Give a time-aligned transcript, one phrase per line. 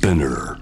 [0.00, 0.56] Spinner.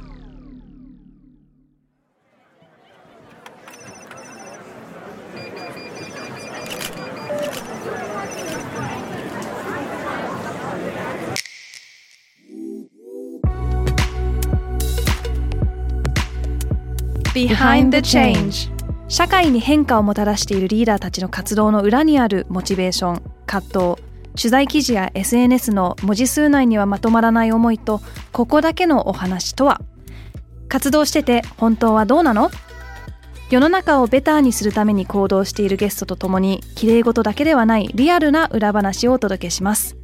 [17.32, 18.72] Behind the Change
[19.06, 24.07] 社会に変化をもたらしているリーダーたちの活動の裏にあるモチベーション葛藤
[24.38, 29.80] 取材記事や SNS の文字数内にはまとまらない思いとここだけのお話とは？
[30.68, 32.50] 活動してて本当はどうなの？
[33.50, 39.96] 世の中をベターにするために行動しているゲストとともに綺麗事だけではないリアルな裏話をお届けします。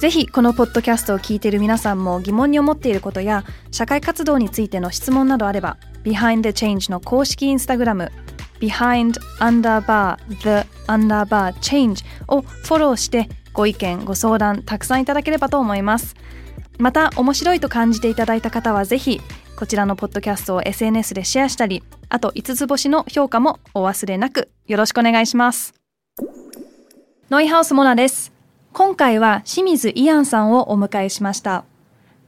[0.00, 8.12] ぜひこのポッドキャストを聞いている皆さんも疑問に思っていることや社会活動についての質問などあれば Behind the Change の公式インスタグラム
[8.60, 16.14] Behind underbar the underbar change をフォローしてご意見ご相談たくさんいただければと思います。
[16.78, 19.20] また面白いと感じていただいた方はぜひ
[19.56, 25.74] こちらのポッドキャストを SNS でシェアしたりあと5つ星の評価もお忘れなくよろしくお願いします。
[27.30, 28.32] ノイハウスモナです。
[28.72, 31.64] 今回は清水イアンさんをお迎えしました。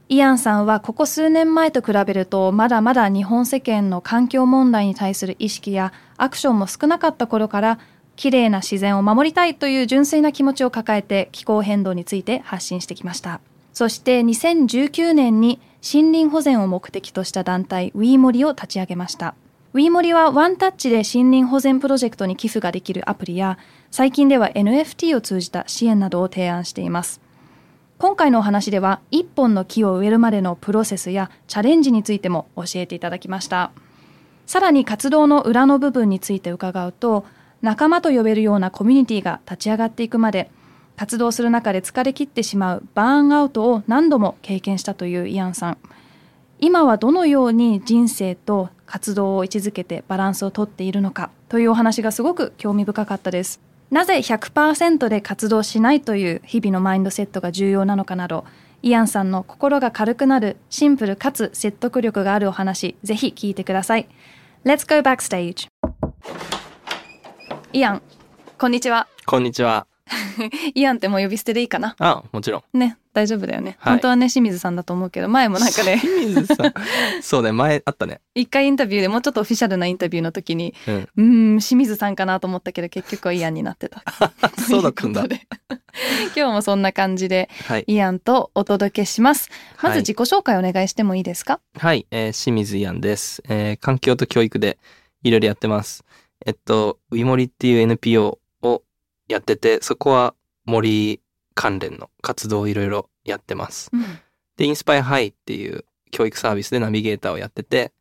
[0.09, 7.79] イアンさんはここ数年前と比べるとまだまだ日本世間の環境問題に対する意識やアクションも少なかった頃から
[8.15, 13.41] 綺麗な自然を守りたいという純粋な気持ちを抱えて気候変動について発信してきました。
[13.73, 19.35] そして2019年に森林保全を目的とした団体ウィーモリを立ち上げました。
[19.73, 23.57] ウィーモリはワンタッチで森林保全プロジェクトに寄付ができるアプリや
[23.89, 27.21] 最近では NFT を通じた支援などを提案しています。
[27.97, 33.71] 今回のお話では一本の木を植えるまでのプロセスやチャレンジについても教えていただきました。
[34.45, 37.25] さらに活動の裏の部分について伺うと
[37.61, 40.49] 仲間と呼べるようなコミュニティが立ち上がっていくまで
[40.95, 45.77] 活動する中で疲れ切ってしまうバーンアウトを何度も経験したというイアンさん。
[46.59, 53.59] 今はどのように人生と活動を位置づけてバランスをとっているのかというお話がすごく興味深かったです。
[53.89, 58.45] なぜ100%で活動しないという日々のマインドセットが重要なのかなど
[58.83, 64.07] イアンさんの心が軽くなるシンプルかつ説得力があるお話ぜひ聞いてください。
[64.63, 65.67] Let's go backstage!
[67.73, 68.01] イアン
[68.57, 69.87] こんにちはこんにちは。
[70.75, 72.77] イアンってもう呼び捨てでいいかなあ、もちろん。
[72.77, 76.73] ね大丈夫だよね、はい本当はね清水さんだと思うけど前もなんかね 清水さん。
[77.21, 78.19] そうね、前あったね。
[78.35, 80.73] 一回インタビューでもうちょっとオフィシャルなインタビューの時に
[81.15, 81.59] うん。
[81.59, 84.03] 清水さんかなと思ったけど結局はイアンになってた
[84.67, 85.39] そうだったんだ今
[86.33, 87.83] 日もそんな感じではい。
[87.87, 89.49] イアンとお届けします
[89.81, 91.59] まずはい自己紹介お願いしてもいいですか？
[91.77, 93.41] はい、えー清水イアンです。
[93.47, 94.77] えー環境と教育で
[95.23, 96.03] いろいろやってます。
[96.45, 98.83] えっと、ウィモリっていう NPO を
[99.27, 100.33] やってて、そこは
[100.65, 101.21] 森
[101.55, 103.89] 関連の活動をいろいろやってます。
[104.57, 107.91] で、インスパイハイっていう教育サービスでナビゲーターをやってて、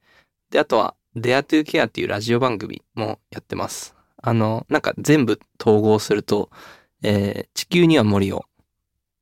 [0.50, 3.94] で、あとは Dare to Care っていうラジオ番組もやってます。
[4.22, 6.50] あの、なんか全部統合すると、
[7.02, 8.44] えー地球には森を、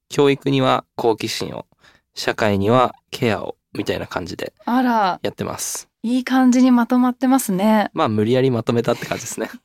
[0.09, 1.67] 教育には好奇心を、
[2.15, 4.53] 社会にはケアを、みたいな感じで
[5.23, 5.88] やってます。
[6.03, 9.51] いい感じにまとまってますねまあ、無理やりまとめたって感じですね。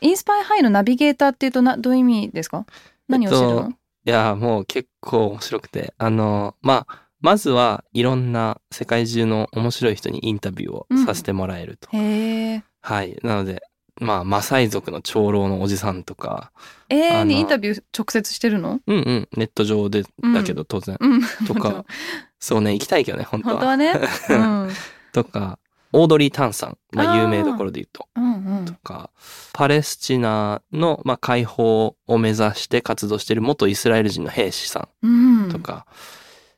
[0.00, 2.66] インスパイハイのナビゲーターっていうとなどういう意味ですか？
[3.08, 3.76] 何をしてるの、えっ
[4.06, 11.88] いや、もう結構面白くて、あの、まあ、まずはいろんな世界中の面白い人にインタビューをさせてもらえると。
[11.92, 13.18] へえはい。
[13.22, 13.62] なので、
[14.00, 16.52] まあ、マサイ族の長老のおじさんとか、
[16.88, 18.80] えー、あのにインタビュー直接してるの？
[18.86, 20.96] うんうん、ネット上で、うんだけど当然。
[20.98, 21.20] うん。
[21.46, 21.84] とか、
[22.38, 23.54] そうね、行きたいけどね、本当は。
[23.54, 23.92] 本当はね、
[24.30, 24.70] うん、
[25.12, 25.58] とか、
[25.92, 28.08] オードリー・タンさん、まあ、有名どころで言うと。
[28.14, 28.64] うんうん。
[28.64, 29.10] とか、
[29.52, 35.48] パレスチナの、まあ、解放を目指して活動している元イスラエル人の兵士さうん。
[35.48, 35.86] んとか、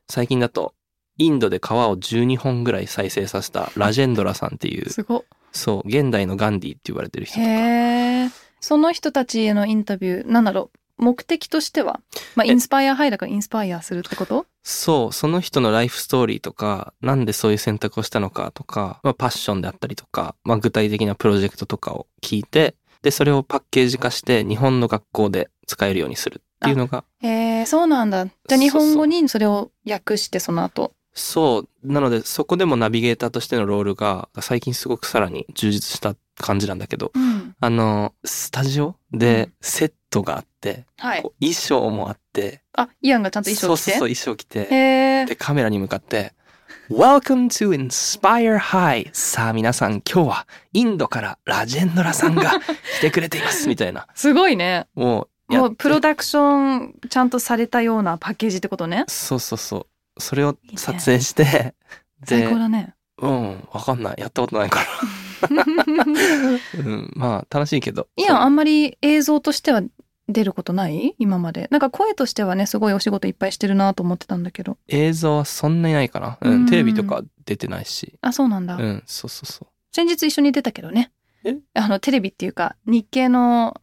[0.08, 0.74] 最近だと、
[1.18, 7.46] インドで川を12本ぐらい再生させたラジェンドラさんっていう、すごそう、現代のガンディって言われてる人とか。
[7.46, 8.30] へえ
[8.60, 12.00] その人たちへのインタビューなんだろう目的としては
[12.36, 14.46] まあえインスパイアハイだからインスパイアするってこと？
[14.62, 27.28] そう、その人のライフストーリーとか、なんでそういう選択をしたのかとか、まあ、パッションであったりとか、まあ、具体的なプロジェクトとかを聞いて、で、それをパッケージ化して日本の学校で使えるようにするっていうのが、へ
[27.62, 28.26] えそうなんだ。
[28.26, 37.54] じゃあ日本語にそれを訳してその後そう、なのでそこでもナビゲーターとしてのロールが最近すごくさらに充実した感じなんだけど、うん。
[37.60, 39.52] あの、スタジオうでん。
[39.60, 41.22] セットがあって、はい。
[41.22, 43.90] こう衣装もあって、あイアンがちゃんと衣装着て？
[43.90, 46.32] そうそうそう、衣装着て、で、カメラに向かって、
[46.90, 49.10] Welcome to Inspire High!
[49.12, 52.52] さあ皆さん今日はインドからラジェンドラさんが
[52.98, 54.06] 来てくれていますみたいな。
[54.14, 54.86] すごいね。
[54.94, 59.04] もう、やもうプロダクションちゃんとされたようなパッケージってことね。
[59.08, 59.86] そうそうそう。
[60.18, 61.74] それを撮影して、
[62.24, 62.94] 最で高だね。
[63.18, 64.16] うん、わかんない。
[64.18, 64.86] やったことないから。
[66.78, 68.08] うん、まあ、楽しいけど。
[68.16, 69.82] いや、あんまり映像としては
[70.28, 71.14] 出ることない？
[71.18, 71.68] 今まで。
[71.70, 74.78] なんか声としてはね、すごいお仕事いっぱいしてるなと思ってたんだけど。
[74.88, 76.38] 映像はそんなにないかな。
[76.40, 78.18] ううんん、テレビとか出てないし。
[78.22, 78.76] あ、そうなんだ。
[78.76, 79.68] うん、そうそうそう。
[79.92, 81.12] 先日一緒に出たけどね。
[81.44, 81.56] え？
[81.74, 83.80] あの、テレビっていうか、日経の、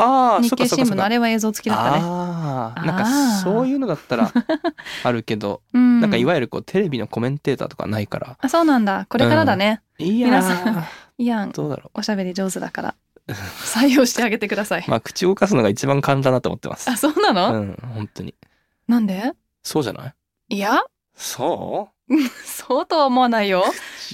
[0.00, 0.68] ああ、日経。
[0.68, 2.02] 新聞のあれは映像付きだったね。
[2.02, 4.32] なんかそういうのだったら
[5.04, 6.00] あるけど、 うん。
[6.00, 8.36] なんかいわゆるこうテレビのコメンテーターとかないから。
[8.40, 9.06] あ、そうなんだ。
[9.08, 9.82] これからだね。
[9.98, 10.84] いや皆さー、
[11.22, 12.94] いやん、どうだろおしゃべり上手だから。
[13.28, 14.84] 採用してあげてください。
[14.86, 14.90] う。
[14.90, 16.96] まあ、口動かすのが一番簡単だと思ってますあ、。
[16.96, 18.34] そうなの、うん、本当に。
[18.86, 19.32] なんで？
[19.62, 20.14] そうじゃな
[20.48, 20.56] い？
[20.56, 20.80] いや、
[21.14, 21.90] そ
[22.44, 23.64] そうとは思わないよ。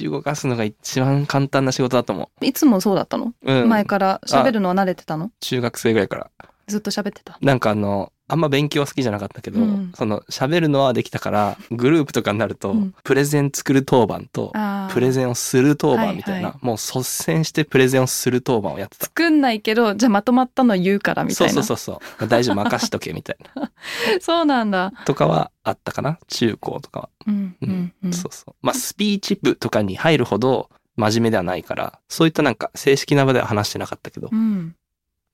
[0.00, 3.52] 動かすのが一番簡単な仕事だと思いつもそうだったの、う。
[3.52, 3.68] うん。
[3.68, 5.30] 前から喋るのは慣れてたの？
[5.40, 6.30] 中学生ぐらいから。
[6.66, 7.38] ずっと喋ってた。
[7.40, 14.52] なんかあの、あんま勉強は好きじゃなかったけど、うんその喋るのはできたから、グループとかになると、うんプレゼン作る当番と、
[14.92, 19.06] プレゼンをする当番みたいな、はいはもう率先してプレゼンをする当番をやってた。
[19.06, 21.62] 作んないけど、じゃあまとまったの言うからみたそういな。
[21.62, 22.28] そうそうそう。
[22.28, 23.70] 大丈夫任しとけみたいな。
[24.20, 24.92] そうなんだ。
[25.04, 26.18] とかはあったかな？
[26.28, 27.08] 中高とかは。
[27.26, 28.12] うん、うん、うん。
[28.12, 28.54] そうそう。
[28.62, 34.74] まあスピーチ部とかに入るほど真面目ではないから、そういったなんか正式な場では話してなかったけど、うん。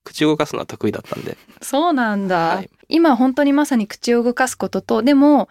[0.05, 1.37] 口を動かすのは得意だったんで。
[1.63, 2.57] そうなんだ。
[2.57, 5.49] はい今本当にまさに口を動かすことと、でも、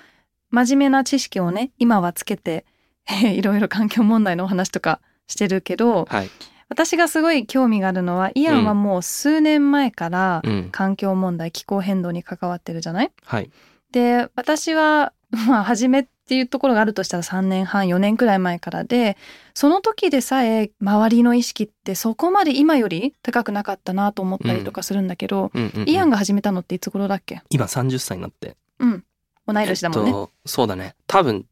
[0.51, 2.66] 真面目な知識をね、今はつけて、
[3.24, 6.30] いろいろ環境問題のお話とかしてるけど、はい。
[6.68, 10.69] 私がすごい興味があるのは、イアンはもう数年前からうん。
[10.69, 13.12] 環境問題、気候変動に関わってるじゃない？
[13.24, 13.50] はい。
[13.94, 15.13] で、私は、
[15.48, 19.18] まあ、初めっていうところがあるとしたら3年半、4年くらい前からで、
[19.56, 27.42] その時でさえ周りの意識ってそこまで今より高くなかったなと思ったりとかするんだけど、うんうんうんイアンが始めたのっていつ頃だっけ？
[27.50, 28.58] 今30歳になって。
[28.78, 29.04] うん。
[29.48, 30.10] 同い年だもんね。
[30.10, 30.94] えっと、そうだね。
[31.08, 31.46] 多分、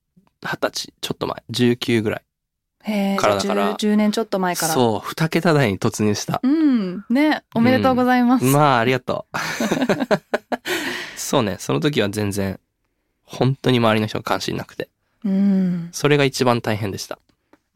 [0.44, 2.22] 二十歳、ちょっと前、19ぐらい。
[3.18, 4.74] からだから 10, 10年ちょっと前から。
[4.76, 6.40] そう、二桁台に突入した。
[6.44, 7.04] うん。
[7.10, 8.46] ね、おめでとうございます。
[8.46, 9.38] まあ、ありがとう。
[11.18, 12.60] そうね、その時は全然、
[13.28, 14.90] 本当に周りの人が関心なくて。
[15.24, 15.90] うん。
[15.92, 17.20] それが一番大変でした。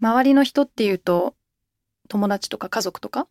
[0.01, 1.35] 周りの人っていうと、
[2.07, 3.27] 友達とか家族とか？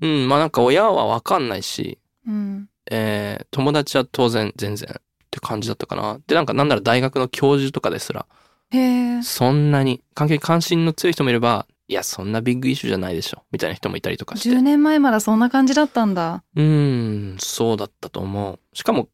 [0.00, 2.68] うん、まあなんか親はわかんないし、うん。
[2.90, 6.18] えー友達は当然全然って感じだったかな。
[6.26, 8.26] で、なんかなんなら大学の教授とかですら、
[8.70, 8.78] へ
[9.18, 9.22] え。
[9.22, 14.50] そんなに、関係に関心の強い人もいれば、いや、そんなビッグイシューじゃないでしょ、みたいな人もいたりとかして。
[14.50, 16.44] 10年前まだそんな感じだったんだ。
[16.54, 18.60] うーん、そうだったと思う。
[18.72, 19.08] しかも、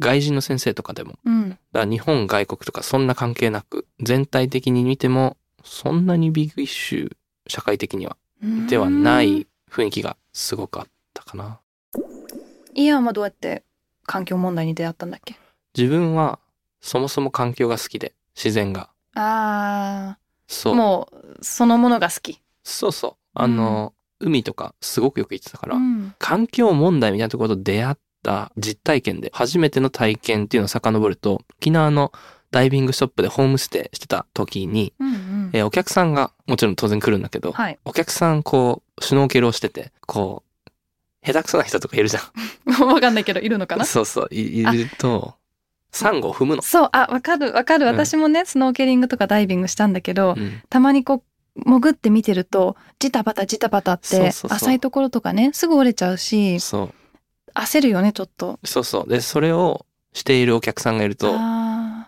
[0.00, 1.58] 外人の先生とかでも、うん。
[1.72, 7.16] だ日本、外国とかそんな関係なく、全体的に見ても、そんなにビッグイシュー、
[7.46, 8.16] 社会的には、
[8.68, 11.60] ではない雰囲気がすごくあったかな。
[12.74, 13.64] イアンはどうやって
[14.06, 15.36] 環境問題に出会ったんだっけ？
[15.76, 16.38] 自分は、
[16.80, 18.90] そもそも環境が好きで、自然が。
[19.14, 20.74] ああ、そう。
[20.74, 22.40] もう、そのものが好き。
[22.64, 23.12] そうそう。
[23.34, 26.14] あの、海とかすごくよく行ってたから、うん。
[26.18, 32.12] 環境問題みたいなところと出会った実体験で、初めての体験っていうのを遡ると、沖縄の
[32.50, 35.50] ダイビングショップでホームステイしてた時に、うんうん。
[35.52, 37.78] えーお客さんがもちろん当然来るんだけど、はい。
[37.84, 40.70] お客さんこう、シュノーケルをしてて、こう、
[41.26, 42.20] 下手くそな人とかいるじゃ
[42.84, 43.78] わかんないけど、いるのかん。
[43.78, 43.84] な？
[43.84, 45.34] そうそう、いいると、
[45.92, 46.62] サンゴを踏むの。
[46.62, 47.86] そう、あ、わかる、わかる。
[47.86, 51.22] うん私もね、スノーケリングとかダイビングしたんだけど、うんたまにこ
[51.56, 56.94] う、潜って見てると、ジタバタジタバタって浅いところとかね、すぐ折れちゃうし、そう。
[57.54, 58.58] 焦るよね、ちょっと。
[58.64, 59.08] そうそう。
[59.08, 61.34] で、それをしているお客さんがいると、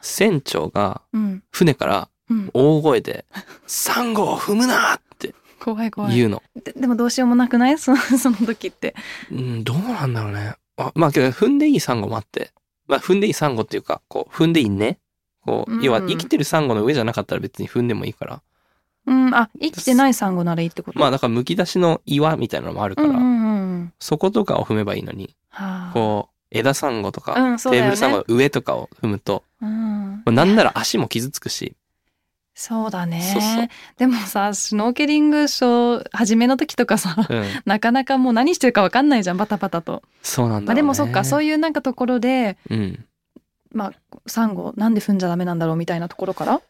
[0.00, 2.50] 船長がうん、船からうん。
[2.54, 3.24] 大声で、
[3.66, 6.16] サンゴを踏むなって怖い怖い。
[6.16, 6.42] 言うの。
[6.64, 7.76] ででもどうしようもなくない？
[7.78, 8.94] そその時って。
[9.30, 10.54] うん、どうなんだろうね。
[10.76, 12.52] あまあ、けど踏んでいいサンゴもあって、
[12.88, 14.98] まあ、踏んでいいサンゴっていうか、こう、踏んでいいね。
[15.44, 18.42] こう、うん要は生きてるサンゴの上じゃなかったら別に踏んでもいいから。
[19.04, 20.98] うん、あ、生きてないサンゴならいいってこと？
[20.98, 23.24] まあ、だから剥き出しの岩みたいなのもあるから、うんうんう
[23.61, 23.61] ん。
[23.98, 25.92] そことかを踏めばいいのに、はあ。
[25.92, 27.58] こう、枝サンゴとか、うん、ね。
[27.58, 30.22] テーブルサンゴの上とかを踏むと、うん。
[30.26, 31.76] なんなら足も傷つくし、
[32.54, 33.70] そうだね。
[33.96, 40.02] でもさ、シュノーケリングショー、初めの時とかさ、うん、 なかなかもう何してるかわかんないじゃん、バタバタと。
[40.22, 40.66] そうなんだね。
[40.66, 42.74] まあでもそっか、そういいうなんかところで、う。
[42.74, 43.04] うん。
[43.72, 43.92] まあ、
[44.26, 46.60] サンゴ、なんで踏んじゃダメなんだろうみたいなところから？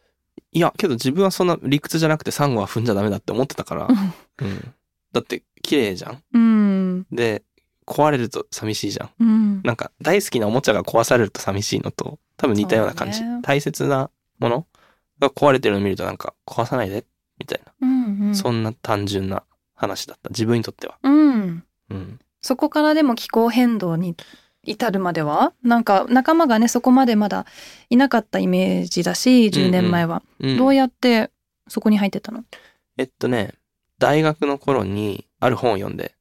[0.53, 3.87] いや、けど自分はそんな理屈じゃなくてサンゴは踏んじゃダメだって思ってたから、
[4.39, 4.73] うん。
[5.11, 6.23] だって綺麗じゃん？
[6.33, 7.05] うん。
[7.11, 7.41] で、
[7.87, 9.09] 壊れると寂しいじゃん。
[9.19, 9.61] うん。
[9.63, 13.21] なんか大好きなおもちゃが壊されると寂しいのと多分似たような感じ。
[13.21, 14.67] ね大切なもの
[15.19, 17.05] が壊れてるのを見るとなんか壊さないで
[17.39, 18.35] みたいな、うんうん。
[18.35, 19.43] そんな単純な
[19.73, 20.29] 話だった。
[20.29, 20.99] 自分にとっては。
[21.01, 21.63] うん。
[21.89, 22.19] うん。
[22.41, 24.15] そこからでも気候変動に
[24.63, 27.45] 至るまではなんか仲間がねそこまでまだ
[27.89, 31.31] いなかったイメージだし10年前は、うんどうやって
[31.67, 32.43] そこに入ってたの？
[32.97, 33.53] えっとね、
[33.99, 36.15] 大学の頃にある本を読んで、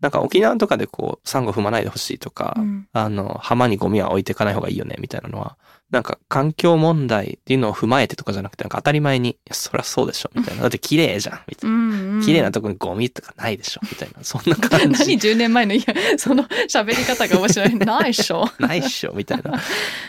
[0.00, 5.56] なんか沖縄とかでこう、サンゴ踏まないでほしいとか、うんあの、浜にゴミは置いていかない方がいいよね、みたいなのは、
[5.90, 10.62] なんか環境問題っていうのを踏まえてとかじゃなくて、なんか当たり前に、そりゃそうでしょ、みたいな。
[10.64, 11.76] だって綺麗じゃん、みたいな。
[11.76, 14.24] ん綺麗なとこにゴミとかないでしょ、みたいな。
[14.24, 15.12] そんな感何じ。
[15.28, 19.60] 10年前のいやその喋り方が面白い ないっしょないっしょ、みたいな。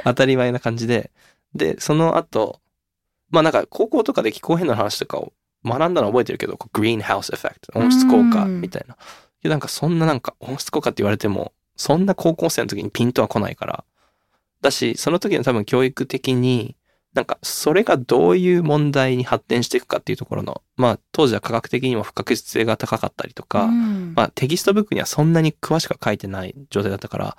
[0.03, 1.11] 当たり前な感じで。
[1.53, 2.59] で、その後、
[3.29, 5.31] まあなんか高校とかで気候変動の話とかを
[5.65, 8.95] 学んだの覚えてるけど、 greenhouse effect、温室効果うんみたいな。
[9.41, 13.83] でなんかそんななんか温室効果って言われても、そんな高校生の時にピンとは来ないから。
[14.61, 16.75] だし、その時の多分教育的に、
[17.13, 27.37] なんかそれがどういう問題に発展していくかっていうところの、まあ当時は科学的にも不確実性が高かったりとか、うんまあ textbook にはそんなに詳しくは書いてない状態だったから、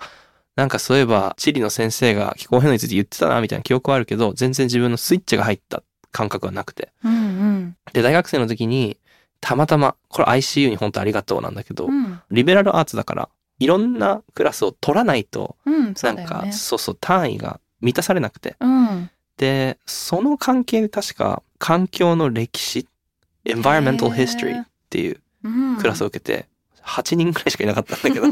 [0.55, 5.83] なんかそういえば地理の先生が気候変動について言ってたなみたいな記憶はあるけど、全然自分のスイッチが入った
[6.13, 6.91] 感覚はなくて。
[7.05, 8.99] うんで、大学生の時に、
[9.41, 12.21] たまたま、これ ICU に本当ありがとうなんだけど、うん。
[12.31, 18.57] リベラルアーツだから、いろんなクラスを取らないと、うんそなんか、ねそうそう、単位が満たされなくて。
[18.61, 19.11] うん。
[19.37, 22.87] で、その関係で確か、環境の歴史、
[23.45, 25.77] environmental history っていううん。
[25.79, 26.49] クラスを受けて、
[26.83, 28.27] 8人くらいしかいなかったんだけど、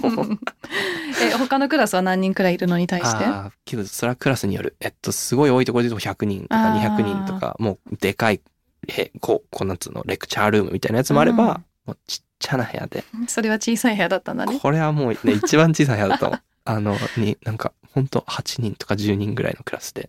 [1.21, 3.25] え他のクラスは何人くらいいるのに対して？
[3.25, 4.77] ああ、けどそれはクラスによる。
[4.81, 8.41] えっと、すごい多いところで言うと100人とかあー200人とか、もうでかい、
[8.89, 16.39] へこう、こうなんつうの、レクチャールームみたいなやつもあれば、うんもうちっちゃな部屋で、それは小さい部屋だったんだねこれはもうね、 一番小さい部屋だったの。
[16.65, 20.09] あの、に、なんか、ほんと8人とか10人ぐらいのクラスで。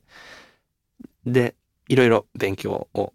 [1.25, 1.55] で、
[1.89, 3.13] いろいろ勉強を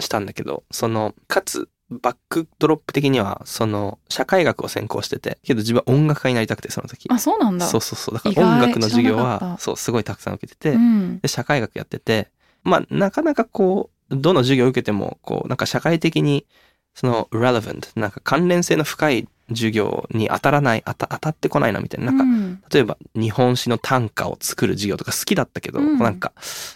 [0.00, 7.08] したんだけど、その、かつ、バックドロップ的には、その、社会学を専攻してて、けど自分は音楽家になりたくて、その時。
[7.10, 8.14] あそうなんだそうそうそう。
[8.14, 12.30] だから音楽の授業はそう、すごいたくさん受けてて、うんで、社会学やってて、
[12.62, 16.46] まあ、なかなかこう、どの授業を受けても、こう、なんか社会的に、
[16.94, 22.12] その、relevant、なんか関連性の深い授業に当たらない、当た当たってこないな、みたいな。
[22.12, 26.32] なんか、うん例えば、日本史の短歌を作る授業とか好きだったけど、うんなんか、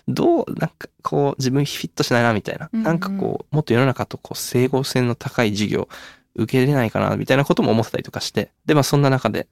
[0.09, 2.69] どう、なんか、こう、自分フィットしないな、みたいな。
[2.73, 5.89] うんうんなんかこう、もっと世の中とこう、整合性の高い授業、
[6.35, 8.51] 受け入れないかな、みたいなことも思ってたりとかして。
[8.67, 9.47] で、まあ、そんな中で、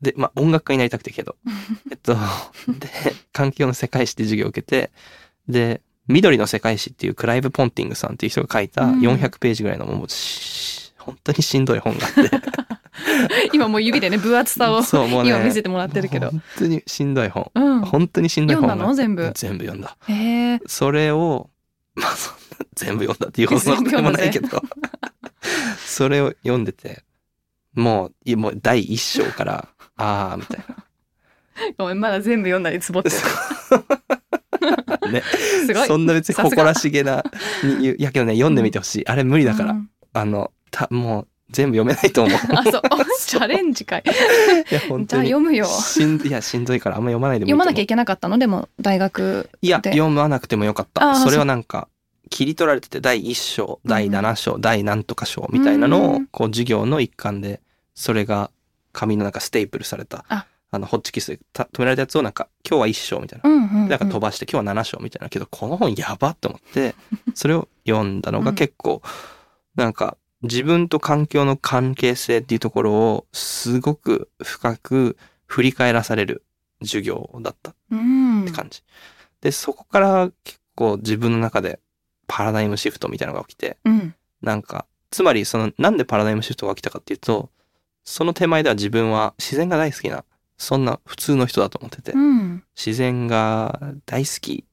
[0.00, 1.36] で、まあ、音楽家になりたくてけど、
[1.90, 2.88] えっと、で、
[3.32, 4.90] 環境の世界史って授業を受けて、
[5.48, 9.00] で、緑の世界史っていうクライブ・ポンティングさんっていう人が書いたうん。
[9.00, 12.30] 400ページぐらいのもうし、本当にしんどい本があって。
[13.52, 15.30] 今もう指でね分厚さを そう、もうね。
[15.30, 16.30] 今見せてもらってるけど。
[16.30, 17.50] 本当にしんどい本。
[17.54, 17.80] うん。
[17.82, 18.94] 本当にしんどい本読んだの？
[18.94, 19.30] 全部。
[19.34, 19.96] 全部読んだ。
[20.08, 21.50] へえそれを、
[21.94, 24.48] まあそんな、全部読んだっていうほど全部でもないけど、
[25.84, 27.04] それを読んでて、
[27.74, 30.64] もう、いもう第一章から、ああ、みたい
[31.76, 33.16] ごめんまだ全部読んだりつぼってる。
[34.08, 34.17] な。
[35.10, 35.22] ね。
[35.66, 35.86] すごい。
[35.86, 37.24] そんな別に誇らしげな、
[37.98, 39.06] やけどね、読んでみてほしい。
[39.06, 39.72] あれ無理だから。
[39.72, 39.88] うん。
[40.12, 42.38] あの、た、もう、全部読めないと思う。
[42.54, 42.82] あそう。
[43.26, 44.74] チャレンジ会い。
[44.74, 45.30] や、本じゃあ当に。
[45.30, 45.66] 読むよ。
[45.66, 48.38] しんいや、しんどいからあんま読まないでもいい読まなきゃいけなかったの？
[48.38, 51.16] でも大学いや、で読まなくてもよかった。
[51.16, 51.88] それはなんか、
[52.30, 57.60] 切り取られてて、第1章、第7章、第何とか章みたいなのをうん、こう、授業の一環で、
[57.94, 58.50] それが
[58.92, 63.48] 紙の中ステープルされた、ああの、ホッチキスでた止められたやつをなんか、今日は1章みたいな。
[63.48, 65.28] うんうんうんなんか飛ばして、今日は7章みたいな。
[65.28, 66.94] けど、この本やばって思って、
[67.34, 69.02] それを読んだのが結構、
[69.76, 76.44] なんか、自分と環境の関係性っていうところを、すごく深く振り返らされる
[76.82, 77.74] 授業だった。
[77.90, 78.82] うんって感じ。
[79.40, 81.80] で、そこから結構自分の中で
[82.26, 87.50] パラダイムシフトみたいなのが起きて、うんなんか、つまりその、なんでパラダイムシフトが起きたかっていうと、
[88.04, 90.24] その手前では自分は自然が大好きな、
[90.58, 94.64] そんな普通の人だと思ってて、うん自然が大好き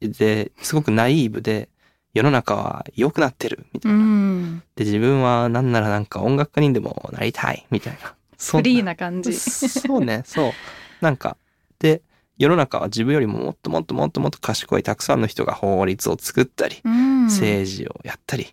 [0.00, 1.68] で、すごくナイーブで、
[2.14, 4.00] 世の中は良くなってる、みたういな。
[4.00, 8.14] んで、自分はなんならなんか音楽家にでもなりたい、みたいな。
[8.38, 10.52] フリーな感じそうね、そう。
[11.00, 11.36] なんか、
[11.78, 12.02] で、
[12.38, 18.46] 世の中は自分よりももっともっともっともっと賢いたくさんの人が法律を作ったり、うん政治をやったり、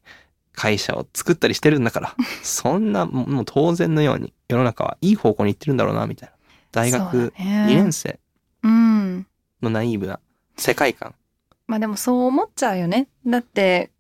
[0.53, 6.32] 会社を作ったりしてるんだから、そんなもうもう当然のように世の中はいい方向に行ってるんだろうな、みたいな。
[6.74, 7.65] 大学だね。
[7.70, 8.20] 2年生
[8.63, 9.25] うん。
[9.62, 10.20] のナイーブな
[10.58, 11.15] 世界観。
[11.68, 13.08] まあでもそう思っちゃうよね。
[13.25, 13.92] だって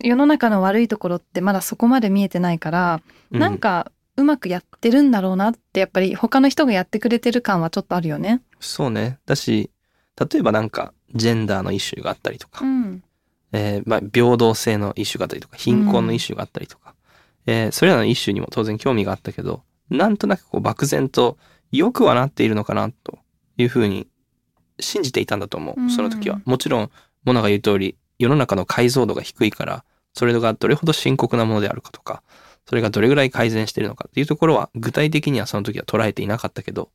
[0.00, 3.00] 世の中の悪いところってまだそこまで見えてないから、
[3.32, 8.42] うなんかうまくやってるんだろうなってやっぱり他の人がやってくれてる感はちょっとあるよね。
[8.60, 9.18] そうね。
[9.26, 9.70] だし、
[10.18, 13.02] 例えばなんか、ジェンダーのイシューがあったりとか、うん。
[13.52, 16.94] えーまあ、平等性のイシューがあったりとか、貧困のイシューがあったりとか、
[17.46, 21.38] えーそれらのイシューにも当然興味があったけど、なんとなくこう漠然と
[21.72, 23.18] 良くはなっているのかなと
[23.56, 24.06] いうふうに
[24.80, 26.40] 信じていたんだと思う、その時は。
[26.44, 26.90] もちろん、
[27.24, 32.22] モナが言う通り、世の中の解像度が低いから、それがどれほど深刻なものであるかとか、
[32.68, 36.90] それがどれぐらい改善しているのかっていうところは、具体的にはその時は捉えていなかったけど、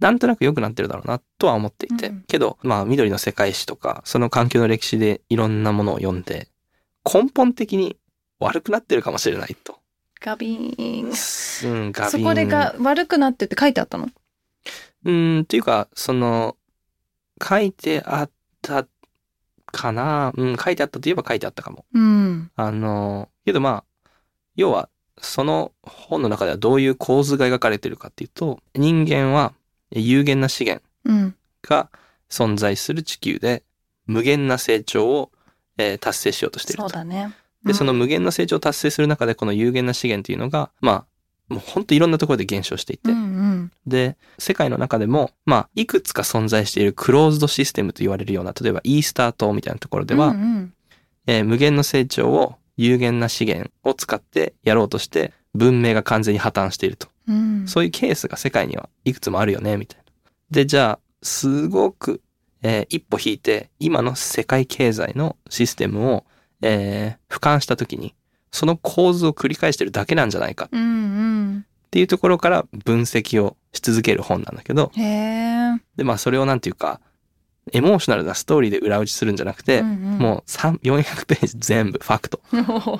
[0.00, 2.08] なんとなく良くなってるだろうなとは思っていて。
[2.08, 6.48] うんけど、まあ、緑の世界史とか、その環境の歴史でいろんなものを読んで、
[7.04, 7.96] 根本的に
[8.40, 9.78] 悪くなってるかもしれないと。
[10.24, 11.70] ガビーン。
[11.70, 14.08] うん、ガビンそこでが悪くなってって書いてあったの？
[15.04, 16.56] うん、っていうか、その、
[17.46, 18.30] 書いてあっ
[18.62, 18.86] た
[19.66, 20.32] かな？
[20.34, 21.84] うん、書いてあったといえば書いてあったかも。
[21.92, 22.50] うん。
[22.56, 24.10] あの、けどまあ、
[24.56, 24.88] 要は、
[25.20, 29.52] その本の中ではどういう構図が描かれてるかっていうと、人間は
[29.90, 31.36] 有限な資源うん。
[31.60, 31.90] が
[32.30, 33.62] 存在する地球で、
[34.06, 35.30] 無限な成長を、
[35.76, 36.88] えー達成しようとしていると。
[36.88, 37.34] そうだね。
[37.64, 41.06] で、うんその無限な成長を達成する中で、この有限な資源っていうのが、まあ、
[41.48, 43.72] もう本当いろんなところで減少していて、うんうん。
[43.86, 50.72] で、世界の中でも、まあ、いくつか存在しているクローズドシステムと言われるような、例えばイースター島みたいなところでは、うんうん
[51.26, 57.08] えー無限の成長を有限な資源を使ってやろうとして、文明が完全に破綻していると。
[57.28, 57.64] うん。
[57.66, 60.04] そういうケースが世界にはいくつもあるよね、みたいな。
[60.50, 62.20] で、じゃあ、すごく、
[62.62, 66.24] えー一歩引いて、今の世界経済のシステムを、
[66.64, 68.14] えー俯瞰したときに、
[68.50, 70.68] その構図を繰り返してるだけなんじゃないかっ。
[71.90, 74.90] ていうところから分析をし続ける本なんだけど。
[74.94, 77.00] で、まあそれをなんていうか、
[77.72, 82.40] エモーショナルなストーリーで裏打ちするんじゃなくて、うんうんもう3 400ページ全部ファクト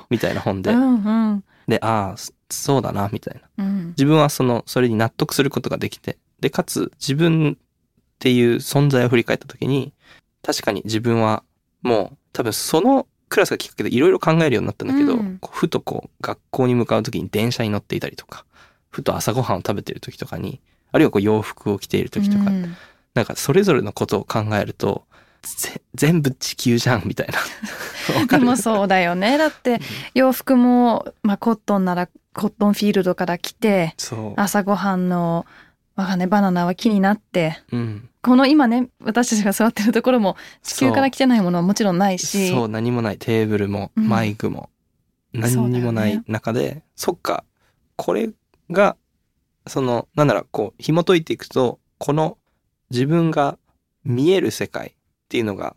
[0.09, 1.43] みたいな本で、うんうん。
[1.67, 3.65] で、ああ、そそうだな、みたいな。
[3.65, 3.87] うん。
[3.89, 7.65] 自分はその、それに納得することができて、で、かつ自分っ
[8.19, 9.93] ていう存在を振り返った時に、
[10.43, 11.43] 確かに自分は
[11.81, 18.45] もう多分そのクラスがきっかけでいろいろ考えるようになったんだけど、うんふとこう学校に向かう時に電車に乗っていたりとか、
[18.89, 20.61] ふと朝ごはんを食べてる時とかに、
[20.91, 22.75] あるいはこう洋服を着ている時とか、うん
[23.13, 25.05] なんかそれぞれのことを考えると、
[25.41, 28.27] ぜ全部地球じゃんみたいな。
[28.37, 29.37] でもそうだよね。
[29.37, 29.79] だって
[30.13, 33.95] 洋服も、まあ、コットンならコットンフィールドから来て。
[34.35, 35.45] 朝ごはんの、
[35.95, 38.09] わかんない、バナナは木になって、うん。
[38.21, 43.17] この今ね、私たちが座ってるところも地球から来てないものはもちろんないし、そう、何もない。
[43.17, 44.09] テーブルも、うん。
[44.09, 44.69] マイクも、
[45.33, 47.43] 何にもない中で、そっか、
[47.95, 48.29] これ
[48.71, 48.97] が、
[49.67, 52.37] その、なんなら、こう、紐解いていくと、この
[52.89, 53.57] 自分が
[54.03, 54.93] 見える世界っ
[55.29, 55.75] ていうのが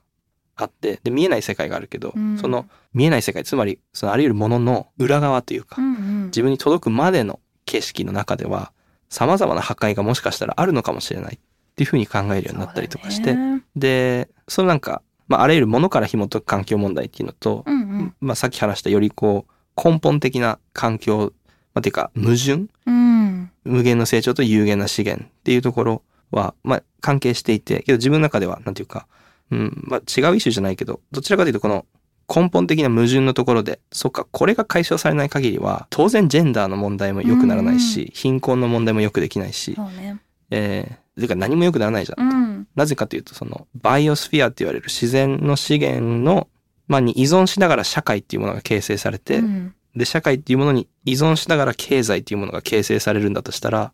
[0.56, 2.38] あって、で、見えない世界があるけど、うん。
[2.38, 6.24] その見えない世界、つまり、そのあり得るものの裏側というか、うんうん。
[6.26, 8.72] 自分に届くまでの景色の中では、
[9.08, 11.38] 様々な破壊がもしかしたらあるのかもしれないっ
[11.76, 13.36] ていうふうに考えるようになったりとかして、
[13.76, 18.14] で、そのなんか、まあ、あらゆるものから紐解く環境問題っていうのと、うんうん。
[18.20, 21.32] まあ、さっき話したよりこう、根本的な環境、
[21.74, 22.68] まあ、ていうか、矛盾？
[22.86, 23.50] うん。
[23.64, 29.06] 無限の成長と有限な資源っていうところは、まあ、関係していて、けど自分の中では、なんていうか、
[29.50, 31.86] うん、まあ、違うイシューじゃないけど、どちらかというとこの
[32.32, 40.18] 根本的な矛盾のところで、そっか、これが解消されない限りは、当然ジェンダーの問題も良くならないし、貧困の問題も良くできないし、そうね。
[40.50, 42.28] えー、か何も良くならないじゃん。
[42.28, 42.68] うん。
[42.74, 46.48] なぜかというと、その、バイオスフィアって言われる自然の資源の、
[46.86, 53.92] まあ、に依存しながら社会っていうものが形成されて、うんで、社会っていうものに依存しながら経済っていうものが形成されるんだとしたら、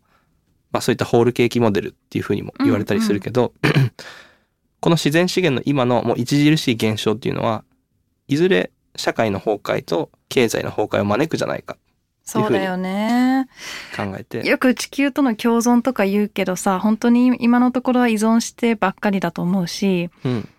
[0.71, 3.53] まあそういったホールケーキモデルっていうふうにも言われたりするけど、
[4.79, 7.63] この自然資源の今のもう著しい現象っていうのは、
[8.27, 11.77] いずれ社会の崩壊と経済の崩壊を招くじゃないか
[12.23, 13.47] そうだよね。
[13.95, 20.49] 考えて、よく地球との共存とか言うけどさ、本当に今のところは依存してばっかりだと思うし、うん、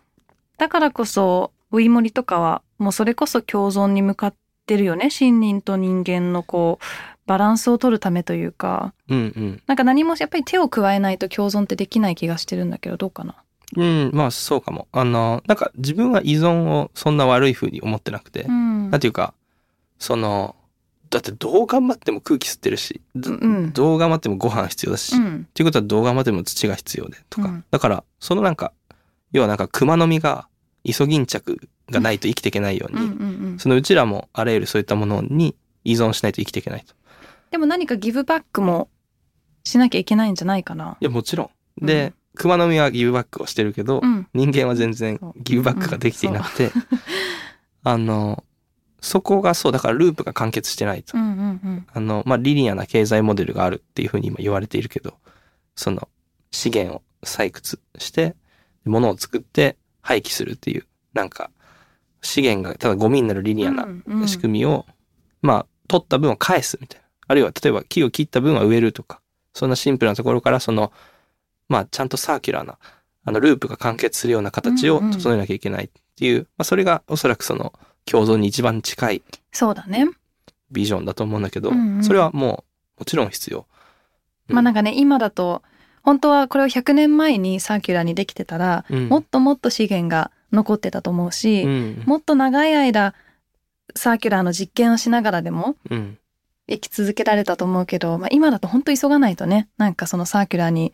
[0.59, 4.35] だからこそ、ウイモリとかは、もうそれこそ共存に向かっ
[4.66, 5.09] てるよね。
[5.20, 6.85] 森林と人間のこう、
[7.26, 9.62] バランスを取るためというか、うん、うん。
[9.66, 13.35] なんか何もやっぱり手を加えないと共存ってできない気がしてるんだけど、どうかな？
[13.74, 14.87] うん、まあそうかも。
[14.92, 19.35] あの、なんか自分は依存をそんな悪いふうに思ってなくて、うんなんていうか、
[19.98, 20.55] その、
[21.11, 25.48] だってどう頑張っても空気吸ってるし、どうんどう頑張ってもご飯必要だし、っうん。
[25.52, 28.72] ていうことはどう頑張っても土が必要でとか、うんだからそのなんか
[29.33, 30.48] 要はなんか熊の実が
[30.85, 33.57] イソギンチャクがないと生きていけないように、うん。
[33.59, 36.94] そのうちらもあらゆるそういったものに依存しないと生きていけないと。
[37.50, 38.88] でも何かギブバックも
[39.64, 40.96] しなきゃいけないんじゃないかな。
[41.00, 41.50] いやもちろ
[41.81, 41.87] ん。
[41.87, 44.29] で、熊の実はギブバックをしてるけど、うん。
[44.35, 46.70] 人間は全然ギブバックができていなくて、
[47.83, 48.44] あの
[49.01, 51.16] そこがそうだからループが完結してないと。
[51.16, 51.87] うんうんうん。
[51.92, 55.14] あの、まあ、リニアな経済モデルがあるっていうふうに今言われているけど、
[55.77, 56.09] その
[56.51, 58.35] 資源を採掘して、
[58.85, 61.51] 物を作って廃棄するっていう、なんか、
[62.22, 64.87] 資源がただゴミになるリニアなうんうん仕組みを、
[65.42, 67.07] まあ、取った分を返すみたいな。
[67.29, 69.20] あるいは、例えば木を切った分は植えるとか、
[69.55, 70.92] そんなシンプルなところからその、
[71.68, 72.79] まあちゃんとサーキュラーな、
[73.24, 75.12] あのループが完結するような形をうんうん。
[75.12, 77.72] 整えなきゃいけないっていう、まあそれがおそらくその
[78.05, 80.09] 共存に一番近いそうだね。
[80.70, 82.05] ビジョンだと思うんだけど、うんうん。
[82.05, 82.64] それはも
[82.98, 83.66] うもちろん必要。
[84.48, 84.55] うん。
[84.55, 85.62] まあなんかね、今だと、
[86.02, 89.09] 本当はこれを100年前に circular にできてたら、うん。
[89.09, 92.02] もっともっと資源が残ってたと思うし、うん。
[92.07, 93.14] もっと長い間、
[93.95, 96.18] circular の実験をしながらでもうん。
[96.68, 100.92] 生き続けられたと思うけど、まあ、今だと本当急がないとね、なんかその circular に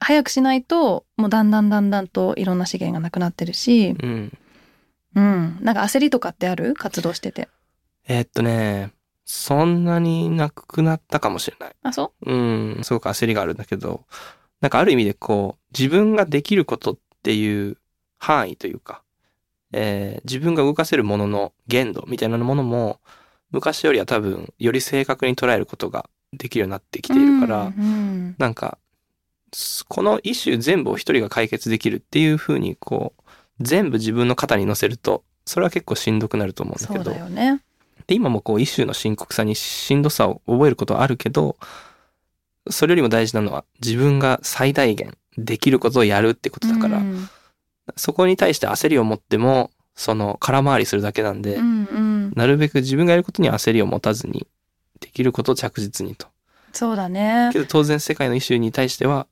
[0.00, 4.32] 早くしないと、もうだんだんだんだんといろんな資源がなくなってるし、うん
[5.14, 5.58] うん。
[5.60, 6.74] なんか焦りとかってある？
[6.74, 7.48] 活動してて。
[8.06, 8.90] えーっとね、
[9.24, 11.76] そんなになくなったかもしれない。
[11.82, 12.34] あ、そう？
[12.34, 14.04] ん、すごく焦りがあるんだけど、
[14.60, 17.78] なんかある意味でこう、自分ができることっていう
[18.18, 19.02] 範囲というか、
[19.72, 23.00] えー自分が動かせるものの限度みたいなものも、
[23.50, 28.83] 昔よりは多分、より正確に捉えることができるようになってきうているから、うんうんなんか、す
[29.88, 33.22] このイシュー全部を一人が解決できるっていう風に、こう、
[33.60, 37.60] 全部自分の肩に乗せると、それは結構しんどくなると思うんだそうけど、だよね。
[38.06, 41.56] で、今もこう、イシューの深刻さにしんどさを覚えることはあるけど、
[42.70, 47.28] それよりも大事なのは、自分が最大限できることをやるってことだから、うん
[47.96, 54.46] そこに対して焦りを持っても、その、空回りするだけなんで、うんうん、なるべく自分がやることには焦りを持たずに、
[55.00, 56.26] できることを着実にと。
[56.72, 57.60] そうだねけ。
[57.60, 59.26] ど当然世界のイシューに対しては、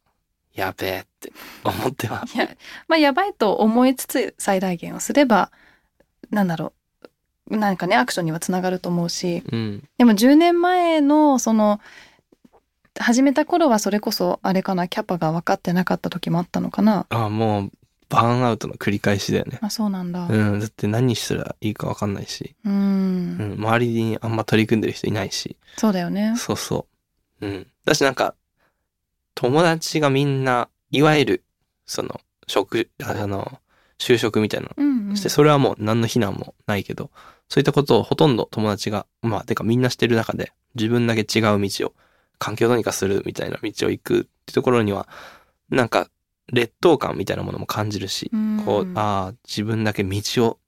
[0.54, 1.32] やべえって
[1.64, 2.24] 思っては。
[2.34, 2.48] いや、
[2.88, 5.50] まあ、やばいと思いつつ最大限をすれば、
[6.30, 6.72] なんだろ
[7.50, 7.56] う。
[7.56, 9.88] なんかね、アクションにはつながると思うし、うん。
[9.98, 11.80] でも10年前の、その、
[12.98, 17.06] 始めた頃はそれこそ、あれかな、キャパが分かってなかった時もあったのかな。
[17.10, 17.70] あもう、
[18.08, 19.58] バーンアウトの繰り返しだよね。
[19.62, 20.26] あ、そうなんだ。
[20.28, 20.60] うん。
[20.60, 22.72] だって何したらいいかわかんないし、うん。
[22.72, 23.52] うん。
[23.58, 25.56] 周りにあんま取り組んでる人いないし。
[25.78, 26.34] そうだよね。
[26.36, 26.86] そうそ
[27.40, 27.46] う。
[27.46, 27.66] うん。
[27.86, 28.34] だしなんか、
[29.34, 31.44] 友達がみんな、いわゆる、
[31.86, 33.60] その、職、あの、
[33.98, 34.68] 就職みたいな。
[34.76, 37.10] のして、それはもう何の非難もないけど、
[37.48, 41.94] そういったことをほとんど友達が、まあ、てかみんなしてる中で、自分だけ違う道を、
[42.38, 45.08] 環境どうにかするみたいな道を行くってところには、
[45.70, 46.08] なんか、
[46.52, 50.58] 劣等感みたいなものも感じるし、うんこう、ああ、自分だけ道を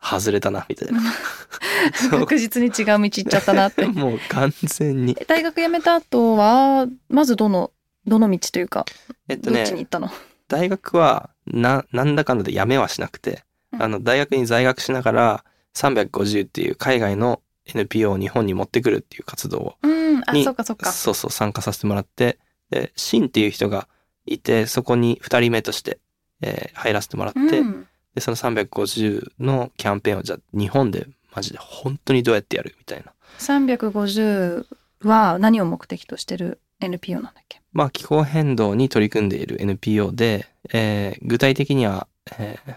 [0.00, 1.00] 外れたな、みたいな。
[2.10, 3.86] 確実に違う道行っちゃったなって。
[3.88, 5.16] もう完全に。
[5.18, 7.72] え大学辞めた後は、まずどの、
[8.06, 8.84] どの道というか、
[9.28, 10.10] えっとどっちにね、行ったの、
[10.48, 13.82] 大学は、な、なんだかんだで辞めはしなくて、うん。
[13.82, 20.92] あの、大学に在学しながら、350っていう海外の NPO を日本に持ってくるっていう活動を、うん、あ、にそっかそっか。
[20.92, 22.38] そうそう参加させてもらって、
[22.70, 23.88] で、シンっていう人が
[24.26, 25.98] いて、そこに2人目として、
[26.40, 33.12] えー入らせてもらって、うん、で、その350のキャンペーンをじゃあ日本でマジで本当にどうやってやるみたいな。
[33.38, 34.66] 350
[35.02, 37.60] は何を目的としてる NPO なんだっけ？
[37.74, 42.06] まあ、気候変動に取り組んでいる NPO で、えー具体的には、
[42.38, 42.76] えー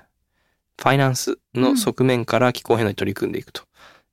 [0.79, 3.63] ファイナンスの側面から気候変動に取り組んでいくと。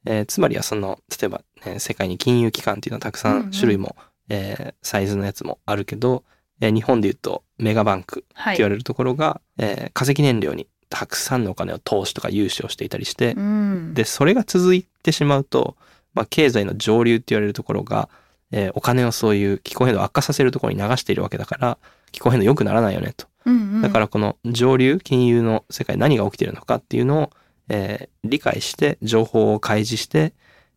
[0.07, 3.97] えーつまりはその、例えば、ね、世界に金融機関っていうのはたくさうんうんん種類も、
[4.29, 6.23] えーサイズのやつもあるけど、
[6.61, 8.55] えー日本で言うとメガバンクはい。
[8.55, 15.77] って言われるところが、えー化石燃料にたくさんのお金を投資とか融資をしていたりして、うん、で、それが続いてしまうと、
[16.15, 18.09] まあ、経済の上流って言われるところが、
[18.51, 21.79] えーお金をそういう気候変動を悪化させるところに流しているわけだから、
[22.13, 23.27] 気候変動良くならないよねと。
[23.47, 27.31] うんうん、だからこの上流、金融の世界何が起きているのかっていうのを、
[27.69, 30.33] えー理解して、情報を開示して、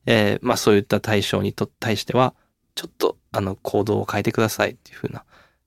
[0.06, 2.34] えーまあそういった対象にと対しては、
[2.76, 5.24] ちょっとあの行動を変えてくださいっていうふうな、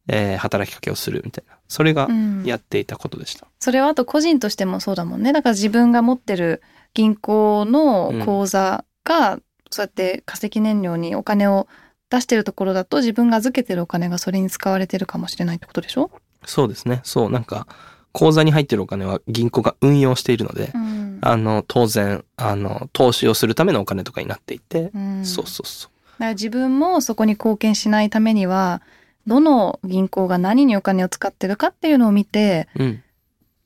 [0.08, 1.56] えー働きかけをするみたいな。
[1.68, 3.46] それがうんやっていたことでした。
[3.60, 5.32] それはあと個人としてもそうだもんね。
[5.32, 6.62] だから自分が持ってる
[6.94, 9.38] 銀行の口座が、
[9.70, 11.68] そうやって化石燃料にお金を
[12.10, 16.10] 出してるところだと自分が預けてるお金がそれに使われてるかもしれないってことでしょ、
[16.44, 17.00] そうですね。
[17.04, 17.66] そう、なんか、
[18.12, 25.90] 口座に入ってるお金は銀行が運用しているので、うんあの、当然、あの、投資をするためのお金とかになっていて、うんそうそうそう。
[26.18, 28.82] だから自分もそこに貢献しないためには
[29.26, 33.02] どの銀行が何にお金を使ってるかっていうのを見てうん。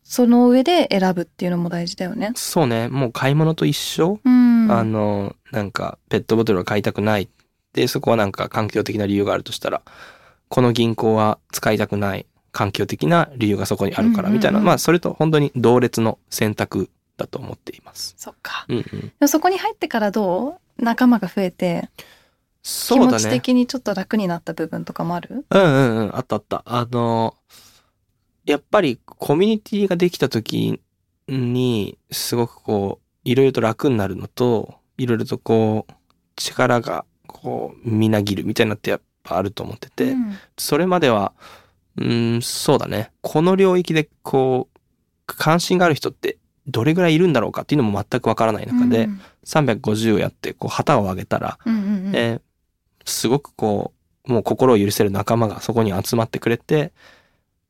[0.07, 2.33] その上で選ぶっていうのも大事だよね。
[2.37, 2.89] そうね。
[2.89, 4.21] もう買い物と一緒。
[4.23, 7.29] うん、あの、なんか、ペットボトルを買いたくない。
[7.75, 9.83] で、そこはなんか環境的な理由があるとしたら、
[10.49, 14.59] この銀行は使いたくない環境的な理由がそこにあるから、みたいな。
[14.59, 18.15] うんうんうんまあ、それと本当に同列の選択だと思っています。
[18.17, 18.65] そっか。
[18.69, 18.85] うんうん。
[19.01, 20.83] でもそこに入ってからどう？
[20.83, 21.89] 仲間が増えて
[22.63, 23.13] 気そうだね。
[23.13, 25.45] 持ち的にちょっと楽になった部分とかもある？
[25.49, 26.63] うんうんうん、あったあった。
[26.65, 27.37] あの、
[28.45, 30.81] やっぱりコミュニティができた時
[31.29, 35.93] に、すごくこう、いろいろと楽になるのと、いろいろとこう、
[36.37, 37.05] 力が
[37.35, 41.33] こう、みなぎるみたいになってや、ぱあると思ってて、うんそれまでは、
[41.97, 43.11] うん、そうだね。
[43.23, 44.81] この領域でこう、
[45.27, 52.41] 関心がある人ってどれぐらいいるんだろうかっていうのも全くわからない中で、うん350をやってこう旗を上げたら、うんうんうんえー
[53.07, 53.93] すごくこ
[54.27, 56.95] う、もう心を許せる仲間がそこに集まってくれて、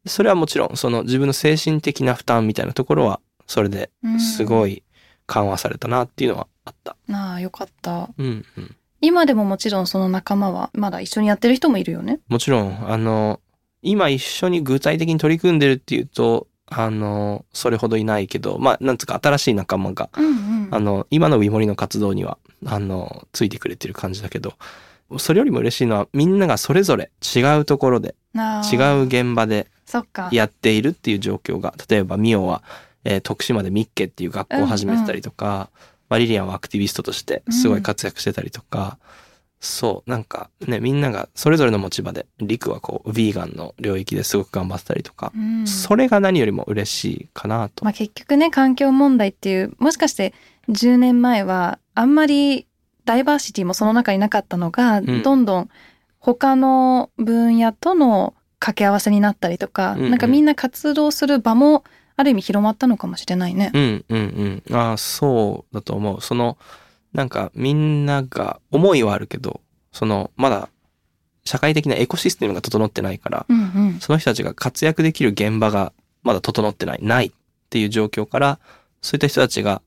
[0.07, 3.91] それはもちろんその自分の精神的な負担みたいなところは、それで
[4.37, 4.85] すごい
[5.27, 6.97] 緩和されたなっていうのはあった。
[7.13, 8.77] ああよかったうんうん。
[9.01, 12.21] 今でももちろんその仲間はまだ一緒にやってる人もいるよね。
[12.29, 13.41] もちろん、あの、
[13.83, 20.69] 今一緒に具体的に取り組んでるっていうと、あの、それほどいないけど、まあ、なんつうか新しい仲間が、うんうん。
[20.71, 24.55] あの、今のウィモリの活動には、あの、ついてくれてる感じだけど、
[25.19, 28.63] それよりも嬉しいのは、みんながそれぞれ違うところで、あ。
[28.65, 29.69] 違ーう現場で
[30.33, 32.63] やっているっていう状況が、例えばミオは、
[33.05, 35.69] えー徳島でミッケっていう学校を始めてたりとか、
[36.15, 38.99] まあリリアンはアクティビストとしてすごい活躍してたりとか、
[39.65, 45.67] そう、なんかね、みんながそれぞれの持ち場で、リクはこう、ヴィーガンの領域ですごく頑張ってたりとか、うん。
[45.67, 47.85] それが何よりも嬉しいかなと。
[47.85, 50.35] まあ、結局ね環境問題っていうもしかして
[50.69, 52.67] 10年前はあんまり
[53.05, 55.23] ダイバーシティもその中になかったのが、ん。
[55.23, 55.71] どんどん
[56.19, 60.11] 他の分野との掛け合わせになったりとか、うんうん。
[60.11, 61.85] なんかみんな活動する場も
[62.17, 63.71] ある意味広まったのかもしれないね。
[63.75, 64.77] うんうんうん。
[64.77, 66.21] ああ、そうだと思う。
[66.21, 66.57] その、
[67.13, 69.61] なんかみんなが思いはあるけど、
[69.93, 70.69] その、まだ
[71.45, 73.61] 社会的なエコシステムが整ってないから、うんう
[73.97, 77.33] んその人たちが活躍できる現場がまだ整ってない、ないっ
[77.71, 78.59] ていう状況から、
[79.03, 79.83] そういった人たちが、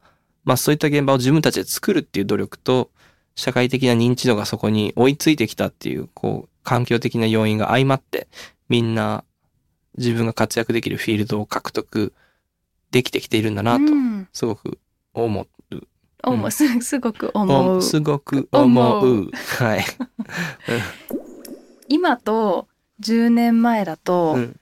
[0.45, 2.89] まあそういった現場を自分たちで作るっていう努力と、
[3.35, 8.27] 社会的な認知度がそこに追いついてきたっていう、こう、環境的な要因が相まって、
[8.69, 9.23] みんな
[9.97, 12.13] 自分が活躍できるフィールドを獲得
[12.91, 14.79] できてきているんだなと、うんすごく
[15.13, 15.47] 思う。
[16.23, 17.81] 思うす すごく思う。
[17.81, 19.31] すごく思思う。
[19.59, 19.85] はい。
[21.89, 22.67] 今と
[23.01, 24.59] 10年前だと、うん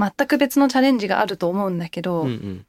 [0.00, 2.66] 全く別のチャレンジがあると思うんだけど、うんうん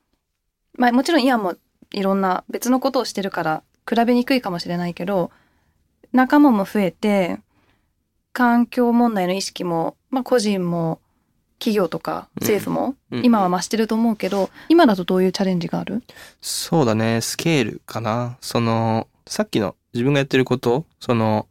[0.77, 1.55] まあもちろん今も
[1.91, 5.31] いろんな別のことをしてるから比べにくいかもしれないけど
[6.13, 7.39] 仲間も増えて
[8.33, 10.99] 環境問題の意識も、まあ、個人も
[11.61, 13.25] 企業とか政府もうん。
[13.25, 16.01] 今は増してると思うけど、今だとどういうチャレンジがある？
[16.41, 18.37] そうだね、スケールかな。
[18.41, 21.47] その、さっきの自分がやってること、その、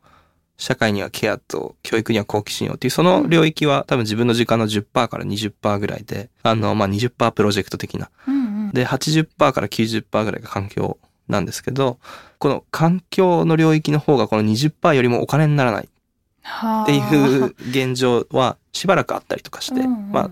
[0.56, 8.10] 社会にはケアと教育には好奇心をっていう、その領域は多分自分の時間の10%から20%ぐらいで、あの、まあ、20%プロジェクト的な。
[8.26, 8.70] うんうん。
[8.72, 11.98] で、80%から90%ぐらいが環境なんですけど、
[12.38, 15.80] この環境の領域の方がこの20%よりもお金にならない。
[15.82, 15.99] はあ
[16.42, 20.30] っていう現状はしばらくあったりとかして、うんうんまあ、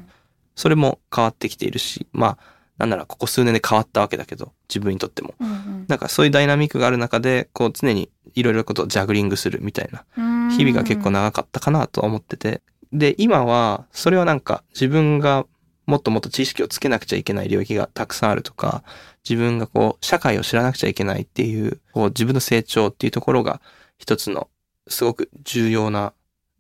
[0.55, 2.39] それも変わってきているし、まあ、
[2.79, 5.35] なんならここ数年で変わったわけだけど、自分にとっても。
[5.41, 10.05] うんうんなんかそういうダイナミックがある中で、こう常にいろいろなことをジャグリングするみたいな
[10.51, 12.61] 日々が結構長かったかなとは思ってて。
[12.93, 15.47] で、今は、それはなんか自分が
[15.87, 18.83] もっともっと知識をつけなくちゃいけない領域がたくさんあるとか、
[19.29, 23.63] 自分がこう社会を知らなくちゃいけないっていう、こう自分の成長っていうところが
[23.97, 24.49] 一つの
[24.89, 26.13] すごく重要な、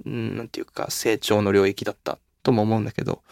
[0.04, 3.22] うんなんていうか成長の領域だったとも思うんだけど、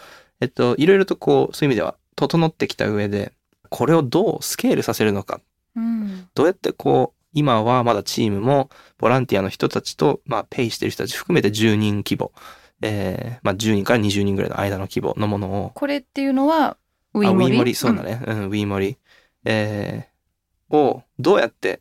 [0.40, 3.32] えっと、いろいろとこう、そういう意味では整ってきた上で、
[3.70, 5.40] これをどうスケールさせるのか。
[5.74, 6.28] うん。
[6.34, 12.32] どうやってこう、今はまだチームもボランティアの人たちと、まあ、ペイしてる人たち含めて10人規模、
[12.82, 16.76] えー、まあ、10人から20人ぐらいの間の規模のものを、これっていうのは
[17.14, 17.46] ウあィーモリ。
[17.46, 18.96] ウィーモリ、そうだね、うん、ウィーモリ、
[19.44, 21.80] えー、をどうやって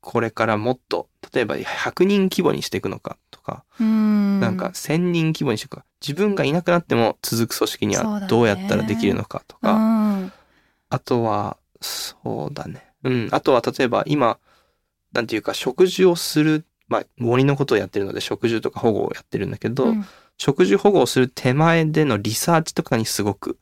[0.00, 10.32] これからもっと、例えば100人規模にしていくのかとか、うんなんか1000人規模にしていくか、自分がいなくなっても続く組織にはどうやったらできるのかとうか、ん
[10.88, 12.84] あとは、そうだね。
[13.04, 13.28] うん。
[13.30, 14.38] あとは、例えば今、
[15.12, 20.04] なんていうか、植樹をする、まあ、森のことをやってるので、植樹とか保護をやってるんだけど、うん
[20.42, 23.58] 植樹保護をする手前でのリサーチとかにすごく、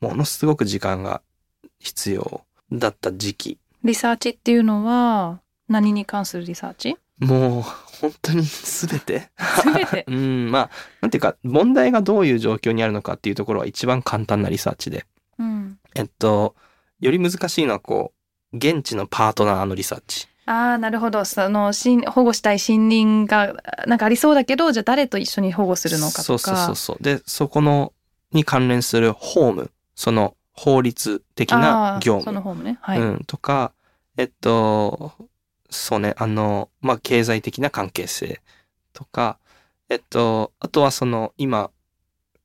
[0.00, 1.22] ものすごく時間が
[1.78, 3.58] 必要だった時期。
[3.84, 6.96] リサーチっていうのは何に関するリサーチ？
[7.20, 9.30] もう、本当に全て。
[9.62, 10.04] 全て？
[10.08, 15.06] うん、まあ、なんていうか、問題がどういう状況にあるのかっていうところは一番簡単なリサーチで。
[15.38, 15.78] うん。
[15.94, 16.54] えっと、
[16.98, 18.12] より難しいのは、こ
[18.52, 20.28] う、現地のパートナーのリサーチ。
[20.46, 21.24] ああなるほど。
[21.24, 23.54] そのしん保護したい森林が
[23.86, 26.22] なんかありそうだけどじゃあ誰と一緒に保護するのかとか。
[26.24, 26.96] そうそうそうそう。
[27.00, 27.92] で、そこの、
[28.32, 32.78] に関連する法務、その法律的あな業ーその務、ね。
[32.80, 33.72] はい、うん、とか、
[34.16, 35.12] えっと、
[35.70, 38.40] そうね、あの、まあ、経済的な関係性
[38.92, 39.38] とか、
[39.88, 41.70] えっと、あとはその、今、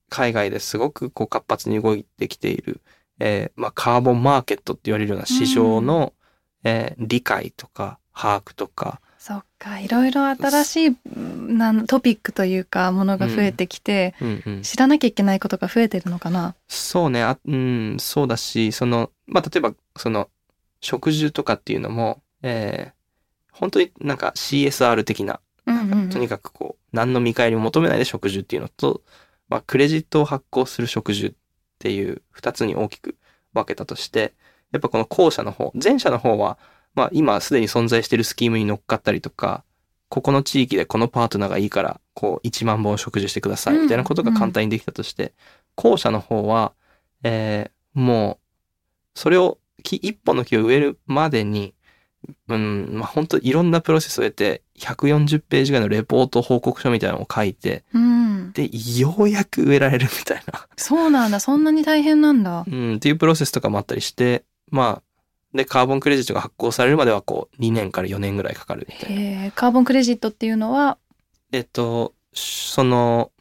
[0.10, 2.82] 海外ですごくこう活発に動いてきている、
[3.20, 6.14] えーまあ、カーボンマーケットって言われるような市場の、
[6.64, 14.62] えー理解とか、把握とか、そっかいろいろ新しいなんトピックというかものが増えてきて、うんうん。
[14.62, 16.56] 知らなきゃいけないことが増えてるのかな？
[16.68, 20.30] そうね、あ、うん、そうだし、その、まあ、例えば、その、
[20.80, 22.95] 植樹とかっていうのも、えー
[23.56, 25.40] 本当になんか CSR 的な、
[26.10, 29.02] とにかくこう、何の見返りも求めないで植樹っていうのと、
[29.50, 31.34] まあ、クレジットを発行する植樹っ
[31.80, 33.16] ていう二つに大きく
[33.54, 34.34] 分けたとして、
[34.72, 36.58] やっぱこの後者の方、前者の方は、
[36.94, 39.64] まあ、今すでに存在しているスキームに乗っかったりとか、
[40.10, 45.34] ここの地域でこのパートナーがいいから、こう、1万本植樹してください、みたいなことが簡単にできたとして、
[45.76, 46.74] 後者の方は、
[47.24, 48.40] えーも
[49.16, 51.74] う、それを、木、一本の木を植えるまでに、
[52.48, 62.66] うん、まあ、本当いろんなプロセスを経て、140ページぐらいのレポート報告書みたいなのを書いて、うん、で、ようやく植えられるみたいな、そうなんだそんなに大変なんだ。
[62.68, 69.52] うん、っていうプロセスとかもあったりして、まあ、で、カーボンクレジットが発行されるまでは、こう、2年から4年ぐらいかかるみたいな。
[69.52, 70.98] カーボンクレジットっていうのは、
[71.52, 73.32] えっと、その、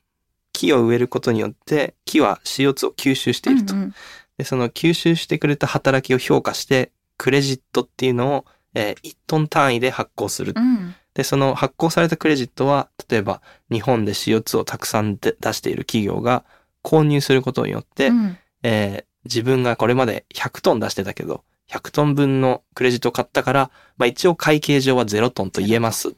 [0.52, 3.74] 木を植えることによって、木は CO2 を吸収していると。
[3.74, 3.94] うんうん
[4.38, 10.52] で、その吸収してくれた働きを評価して、クレジットっていうのを、えー1トン単位で発行する。
[10.56, 16.44] うんで、その発行されたクレジットは、例えば日本で CO2 をたくさんで出している企業が
[16.82, 26.12] 購入することによって、うんえー自分がこれまで100トン出してたけど、100トン分のクレジットを買ったから、まあ一応会計上は0トンと言えますっ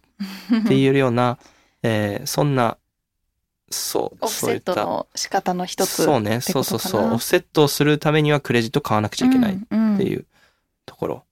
[0.66, 1.38] ていうような、
[1.84, 2.78] えーそんな、
[3.70, 7.14] そう、オフセットの仕方の一つそうね、そうそうそう。
[7.14, 9.58] オフセットをするためにはクレジット買わなくちゃいけないっ
[9.98, 10.26] ていう
[10.84, 11.24] ところ。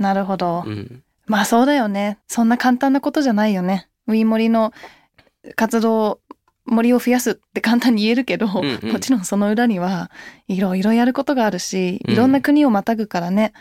[0.00, 1.02] なるほど、うん。
[1.26, 4.72] まあそうだよねそんな簡単なことじゃないよねウィーモリの
[5.54, 6.20] 活動
[6.64, 10.10] 森を増やすって簡単に言えるけど、んうんもちろんその裏には
[10.46, 13.52] いろいろやることがあるしうんいろんな国をまたぐからね、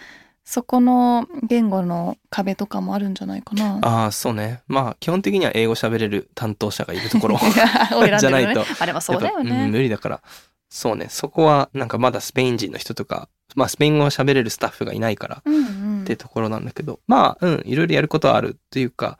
[0.49, 3.77] そこの言語の壁とかもあるんじゃないかな。
[3.81, 4.61] ああ、そうね。
[4.67, 7.37] まあ、基本的には英語喋れる担当者がいるところ
[8.19, 8.65] じゃないと。
[8.79, 9.67] あれはそうだよね。
[9.67, 10.21] 無理だから。
[10.69, 11.07] そうね。
[11.09, 15.59] そこは、なんかまだスペイン人の人とか、まあ、スペイン語を喋れるスタッフがいないから、うんう
[15.99, 16.01] ん。
[16.01, 19.17] ってところなんだけど、まあ、うん、いろいろやることはあるっていうか、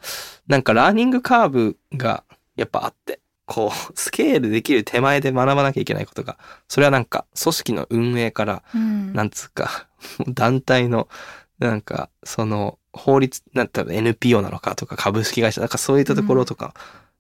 [0.47, 2.23] なんかラーニングカーブが
[2.55, 9.13] やっぱあって、こう、 スケールできる手前で学ばなきゃいけないことが、それはなんか、組織の運営から、うん。
[9.13, 9.88] なんつうか、
[10.29, 11.09] 団体の、
[11.57, 16.73] なんか、その、法律、なんていうの NPO なのかとか、株式会社、なんかそういったところとか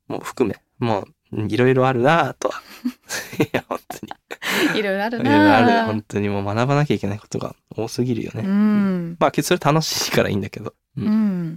[0.07, 2.61] も含め、もう、いろいろあるなぁとは。
[3.39, 4.79] いや、本当に。
[4.79, 5.85] いろいろあるいろいろあなる。
[5.85, 8.43] 本当にもう学ばなきゃいけないことが多すぎるよね。
[8.45, 10.73] うんまあ、それ楽しいからいいんだけど。
[10.97, 11.01] う。
[11.01, 11.55] うんん、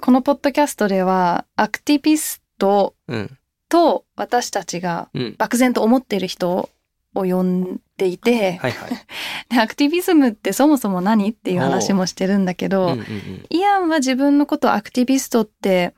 [0.00, 3.38] このポッドキャストではアクティビストうん。
[3.68, 5.34] と私たちがうん。
[5.38, 6.70] 漠然と思っている人
[7.14, 8.90] を呼んでいて、はいはい。
[9.48, 13.46] でアクティビズムってそもそも何っていう話もしてるんだけど、うんうんうん。
[13.48, 15.94] イアンは自分のことをアクティビストって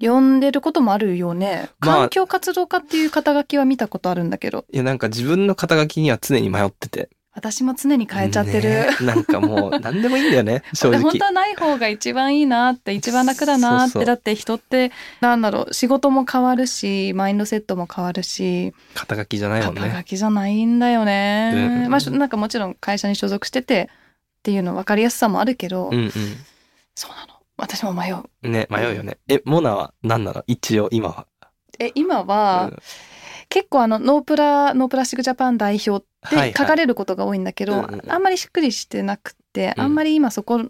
[0.00, 1.70] 呼んでることもあるよね。
[1.80, 7.10] まあ環境活動家っていう肩書きは見たことあるんだけど、いや、なんか自分の肩書きには常に迷ってて。
[7.32, 8.68] 私も常に変えちゃってる。
[8.70, 11.24] ねなんかもう、何でもいいんだよね、 正で本直当。
[11.26, 20.04] はない方が一番いいなって一番楽だなってだって人ってなんだろう仕事も変わるしマインドセットも変わるし肩書きじゃないもん肩書ね。
[20.04, 23.88] きじゃないんだよね、うんうんまあしなんかもちろん会社に所属してて
[24.40, 26.10] っていうの分かりやすさもあるけど、うん
[26.96, 27.29] そうなの
[27.60, 28.52] 私も迷ううん。
[28.52, 29.18] ね、迷うよね。
[29.28, 30.42] え、モナは何なの？
[30.46, 31.26] 一応、今は。
[31.78, 32.78] え今は、うん
[33.52, 40.66] 結構あのノープラノープラスチックジャパン代表っはいはいて書かれることが多いんだけど、うんうんうんあんまりしっくりしてなくて、うんあんまり今そこ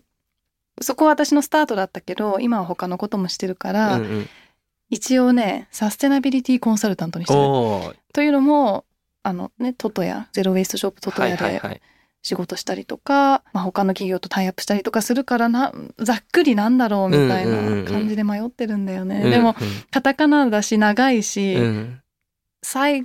[0.81, 4.29] そこは私のスタートだったけど今は他のこともしてるから、うんうん
[4.88, 7.96] 一応ねサステナビリティコンサルタントにしてる。
[8.14, 8.87] というのも
[9.24, 11.81] あのねトトヤゼロウェイストショップトトはいヤではいはい。
[12.22, 19.22] 仕事したりとか、まあ、他の企業とタイアップしたりとかするからなざっくりなんだろうみたいうんうんうんうなん感じで迷ってるんだよね。
[19.24, 19.54] うんでも
[19.90, 22.02] カタカナだし長いし、うん、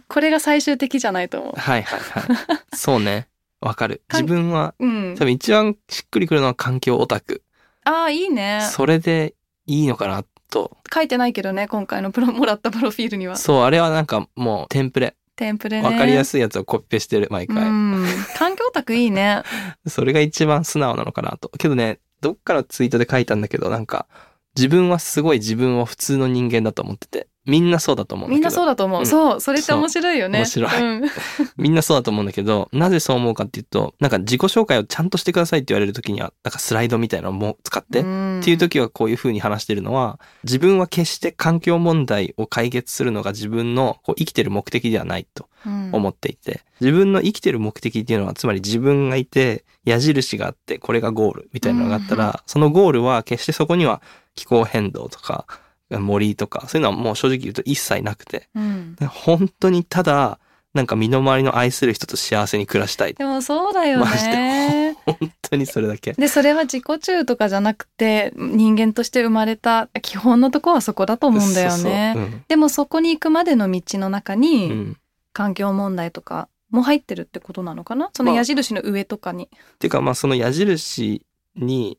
[0.08, 2.24] これが最終的じゃないと思はいはいはい。
[2.76, 3.28] そうね。
[3.62, 4.04] わかる。
[4.12, 4.86] 自分は、う。
[4.86, 5.26] うん多。
[5.26, 7.42] 分一番しっくりくるのは環境オタク。
[7.86, 8.68] ああいいね。
[8.72, 9.34] それで
[9.66, 10.78] いいのかなと。
[10.94, 13.38] 書いてないけどね今回のプロもらったプロフィールには。
[13.38, 15.16] そう、あれはなんかもうテンプレ。
[15.36, 15.88] テンプレね。
[15.88, 16.26] わかりやい。
[16.26, 17.70] すいやつをコピペしてる、毎う回。
[17.70, 18.06] ん。
[18.38, 19.44] 環境オタクいいね。
[19.88, 21.50] それが一番素直なのかなと。
[21.50, 24.08] けどね、どっかのツイートで書いたんだけど、なんか、
[24.56, 28.30] 自分はすごい自分を普通の人間だと思ってて、みんなそうだと思う。
[28.30, 29.00] みんなそうだと思う。
[29.00, 30.40] うんそうそれって面白いよね。
[30.40, 31.10] 面白いうん。
[31.58, 54.02] みんなそうだと思うんだけど、なぜそう思うかっていうと、なんか自己紹介をちゃんとしてくださいって言われる時には、なんかスライドみたいなのも使って、んっていう時はこういう風に話してるのは、自分は決して環境問題を解決するのが自分のこう生きてる目的ではないとうん思っていて、自分の生きてる目的っていうのは、つまり自分がいて、矢印があって、これがゴールみたいなのがあったら、うんそのゴールは決してそこには
[54.34, 55.46] 気候変動とか
[55.90, 58.50] 森とかそういうのはもう正直言うと一切なくて。
[58.56, 58.96] うん。
[59.08, 60.40] 本当にただ
[60.74, 63.14] なんか身の回りの愛する人と幸せに暮らしたい。
[63.14, 64.98] でもそうだよマジね。
[65.06, 66.14] 本当にそれだけ。
[66.14, 72.14] でそれは自己中とかじゃなくて人間として生まれた基本のとこはそこだと思うんだよね。
[72.16, 72.42] そうそう。
[72.48, 74.98] でもそこに行くまでの道の中にん。
[75.32, 78.10] 環境問題とかも入ってるってことなのかな？
[78.14, 78.38] そのまあ。
[78.38, 79.46] 矢印の上とかに。
[79.46, 81.26] っていうかまあその矢印
[81.56, 81.98] に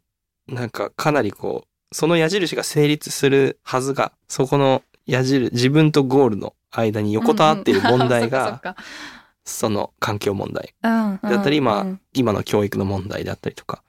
[0.49, 8.75] なんかかなりこうその矢印が成立するはずがそこの矢印自分とゴールの間に横たわっている問題がうんうん。
[9.45, 10.75] その環境問題。
[10.83, 11.21] そっかうんうん。
[11.37, 13.83] だったりまあうん今の教育の問題であったりとか、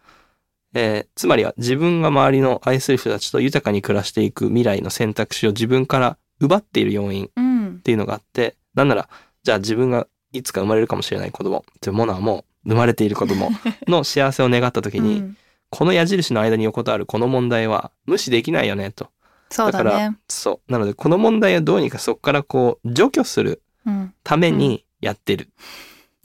[0.73, 7.79] えーつまりは自分が周りの愛する人たちと豊かに暮らしていく未来の選択肢を自分から奪っている要因っうん。
[7.83, 9.09] ていうのがあってなんなら
[9.43, 13.49] じゃあ自分がいつか生まれるかもしれない子供というものはもう生まれている子供
[13.87, 15.37] の幸せを願った時に、 うん
[15.77, 19.11] この矢印の間に横たわるこの問題は無視できないよねと。
[19.51, 20.17] そうだからね。
[20.27, 20.71] そう。
[20.71, 25.49] なのでこの問題をどうにかそこからこう除去するうんためにやってる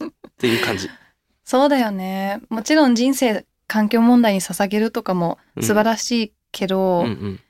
[0.03, 0.89] っていう感じ。
[1.45, 2.41] そうだよね。
[2.49, 7.41] もちろん人生環境問題に捧げるとかもうん素晴らしいけど、うんうん。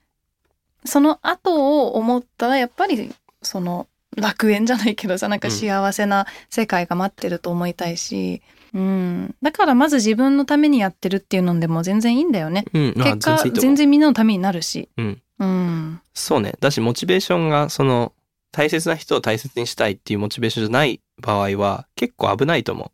[0.85, 3.87] その後を思ったらやっぱりその
[4.17, 12.65] 楽園じゃないけどさなんか幸せな世界が待ってると思いたいし、うん、だからまず自分のためにやってるっていうのでも全然いいんだよね。
[12.73, 12.95] うん。
[12.97, 14.89] まあ結果全全然みんなのためになるし。
[14.97, 15.23] うん。
[15.39, 16.01] うん。
[16.15, 16.55] そうね。
[16.61, 18.13] だし、モチベーションが、その、
[18.53, 22.93] 大切な人を大切にしたいっていうモチベーションじゃない場合は、結構危ないと思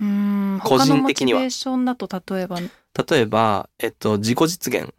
[0.00, 0.60] うん。
[0.62, 2.58] 個人的にはモチベーションだと例えば。
[2.58, 2.70] う。
[3.10, 4.94] 例えば、えっと、自己実現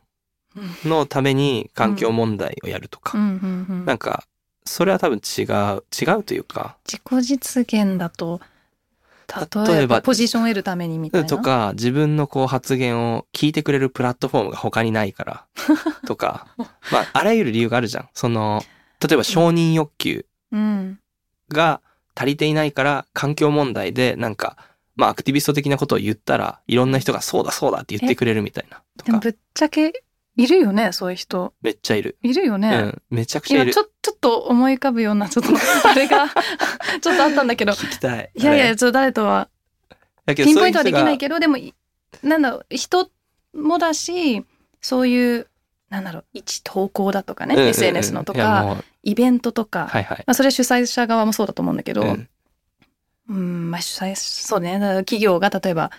[0.86, 3.18] のために環境問題をやるとか。
[3.18, 4.26] うんうんうんなんか、
[4.66, 8.40] それは多分違う、違うというか、自己実現だと
[9.40, 11.28] 例例えばポジションを得るためにみたいな？
[11.28, 15.46] とか、自分のこう発言を聞いてくれるプラットフォームが他にないから、
[16.08, 16.48] とか、
[16.92, 18.10] まあ、あらゆる理由があるじゃん。
[18.14, 18.64] その、
[19.06, 21.00] 例えば承認欲求うん。
[21.50, 21.82] が
[22.16, 24.58] 足りていないから、環境問題でなんか、
[24.96, 28.82] まあ、アクティビスト的なことを言ったら、いろんな人がそうだそうだって言ってくれるみたいな。
[28.98, 30.04] とか、でもぶっちゃけ
[30.38, 31.54] いるよねそういう人。
[31.62, 32.18] めっちゃいる。
[32.22, 32.70] いるよね。
[32.70, 33.86] うん、めちゃくちゃいる今ち。
[33.86, 35.52] ょちょっと思い浮かぶようなちょっと
[35.88, 36.28] あれが
[37.02, 38.32] ちょっとあったんだけど聞きたい。
[38.36, 39.50] いやいやちょっと誰とは
[40.28, 41.18] ピンポイントはできないど。
[41.18, 41.74] けどでもい
[42.24, 43.10] なんだろう人
[43.54, 44.46] もだし
[44.80, 45.48] そういう
[45.90, 50.18] なんだろう一投稿だとかね、うんうんうん SNS のとかイベントとか、はいはい。
[50.20, 52.30] まあ、それ主催者側もそうだと思うんだけど、うん
[53.30, 55.92] うんまあ主催そうね企業が例えば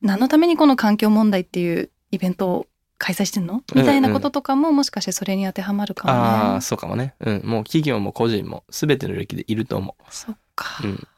[0.00, 2.66] 何のためにこの環境問題っていうイベントを
[3.04, 3.64] 開催してんの？
[3.74, 6.18] みたいなこととかももしかしてそれに当てはまるかもね。
[6.20, 7.14] ああ、そうかもね。
[7.18, 7.42] うん。
[7.44, 10.86] もう企業も個人も全ての領域でいると思そっか、う。
[10.86, 11.08] うん。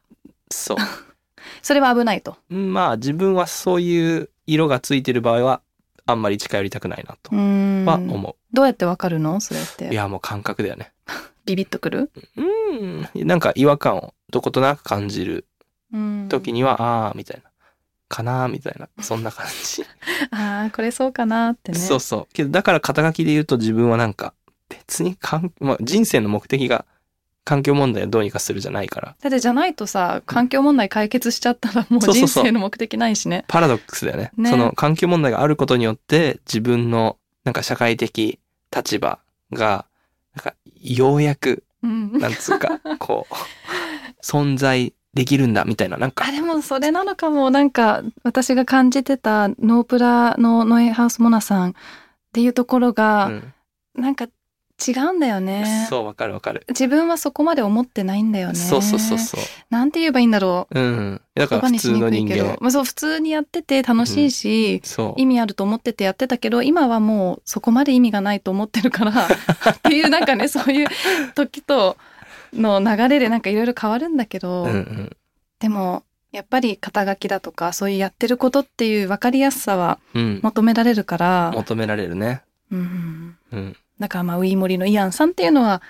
[0.50, 0.76] そう。
[1.60, 2.38] それは危ないと。
[2.48, 5.60] まあ自分はそういう色がついてる場合は
[6.06, 9.40] あんまり近寄りたくないなとは思どうやってわかるの？
[9.42, 9.66] それっう。
[9.66, 9.94] いて。
[9.94, 10.92] やもう感覚だよね。
[11.44, 12.10] ビビッとくる？
[12.38, 13.26] うん。
[13.26, 15.46] なんか違和感をどことなく感じる
[15.92, 17.50] うん時には、ああみたいな。
[18.14, 18.88] かなーみたいな。
[19.02, 19.84] そんな感じ。
[20.30, 21.78] ああこれそうかなってね。
[21.78, 22.34] そうそう。
[22.34, 24.34] けどだから肩書きで言うと自分はなんか
[24.68, 26.84] 別にかん、まあ、人生の目的が
[27.44, 29.16] 環境問題をどうにかするじゃないから。
[29.20, 33.44] だってじゃないとさ環境問題解決しちゃったらもう人生の目的ないしね。
[33.48, 34.30] パラドックスだよね。
[34.36, 38.38] ねその環境問題があることによって自分のなんか社会的
[38.74, 39.18] 立場
[39.52, 39.86] が
[40.36, 43.34] なんかようやくうん、なんつうかこう
[44.24, 51.72] 存在できるんだみたいななんかあでもそれなのかもなんか私が感じてたノープラのノエハウスモナさんっ
[52.32, 53.54] ていうところが、うん
[53.96, 54.26] なんか
[54.86, 55.86] 違うんだよね。
[55.88, 56.64] そうわかるわかる。
[56.68, 58.54] 自分はそこまで思ってないんだよね。
[58.56, 59.40] そうそうそうそう。
[59.70, 60.80] なんて言えばいいんだろう。
[60.80, 61.20] うん。
[61.34, 62.56] だから普通の人間。。
[62.60, 65.20] まあそう普通にやってて楽しいし、そう。
[65.20, 70.88] 意味あると思っててやってたけど今はもうそこまで意味がないと思ってるから っていうなんかねそういう
[71.36, 71.96] 時と
[72.54, 75.16] の流れでなんかいろいろ変わるんだけど、うんうん。
[75.58, 80.40] でもやっぱり肩書きだとかそういうやってることっていう分かりやすさはうん。
[80.42, 82.42] 求められるから、求められるね。
[82.70, 83.76] うん、うん。
[83.98, 85.82] だからまあウイモリのイアンさんっていうのは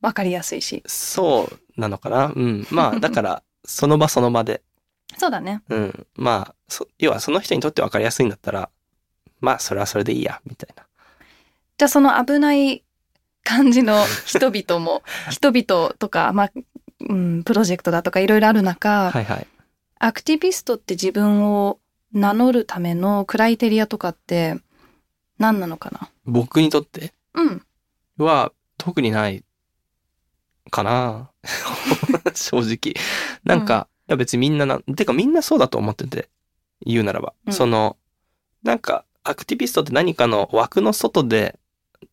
[0.00, 2.32] 分かりやすいしそうなのかな。
[2.34, 2.66] うん。
[2.70, 4.62] まあだから その場その場で。
[5.16, 6.06] そうだねうん。
[6.16, 8.68] まあ、そ要はその人にとって分かりやすいんだったら、
[9.40, 10.84] まあそれはそれでいいや、みたいな。
[11.78, 12.84] じゃあその危ない
[13.48, 16.50] 感じの人々も 人々とか、まあ
[17.08, 19.46] うん、プロジェクトだとかいろいろある中、はいはい。
[19.98, 21.78] アクティビストって自分を
[22.12, 24.56] 名乗るためのクライテリアとかって
[25.38, 26.10] 何なのかな？
[26.24, 27.12] 僕にとって？
[27.34, 27.62] うん
[28.18, 29.44] は特にない
[30.70, 31.30] かな
[32.34, 32.94] 正直。
[33.44, 36.28] なんか、いや別にみんなな、てかみんなそうだと思ってて、
[36.84, 37.32] 言うならば。
[37.46, 37.96] うんその、
[38.62, 41.58] なんか、アクティビストって何かの枠の外で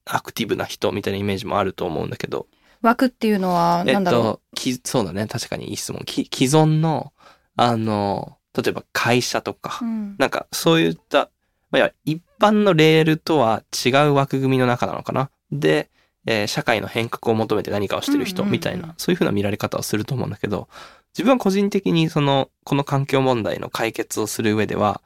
[0.05, 2.47] アクティブな人みたいなイメージもあると思うんだけど、
[2.81, 5.27] 枠っていうのは、えっなんだろと、きそうだね。
[5.27, 6.01] 確かにいい質問。
[6.05, 7.13] き既存の、
[7.55, 9.85] あの、例えば会社とか、う。
[9.85, 10.15] うん。
[10.17, 11.29] なんかそういった、
[11.71, 15.29] まあ、一般のレールとは違う枠組みの中なのかな。
[15.51, 15.89] で、
[16.25, 20.67] えー社会の変革を求めて何かをしてる人みたいな、そういうふうな見られ方をすると思うんだけど、
[21.13, 25.01] 自分は個人的にその、この環境問題の解決をする上では、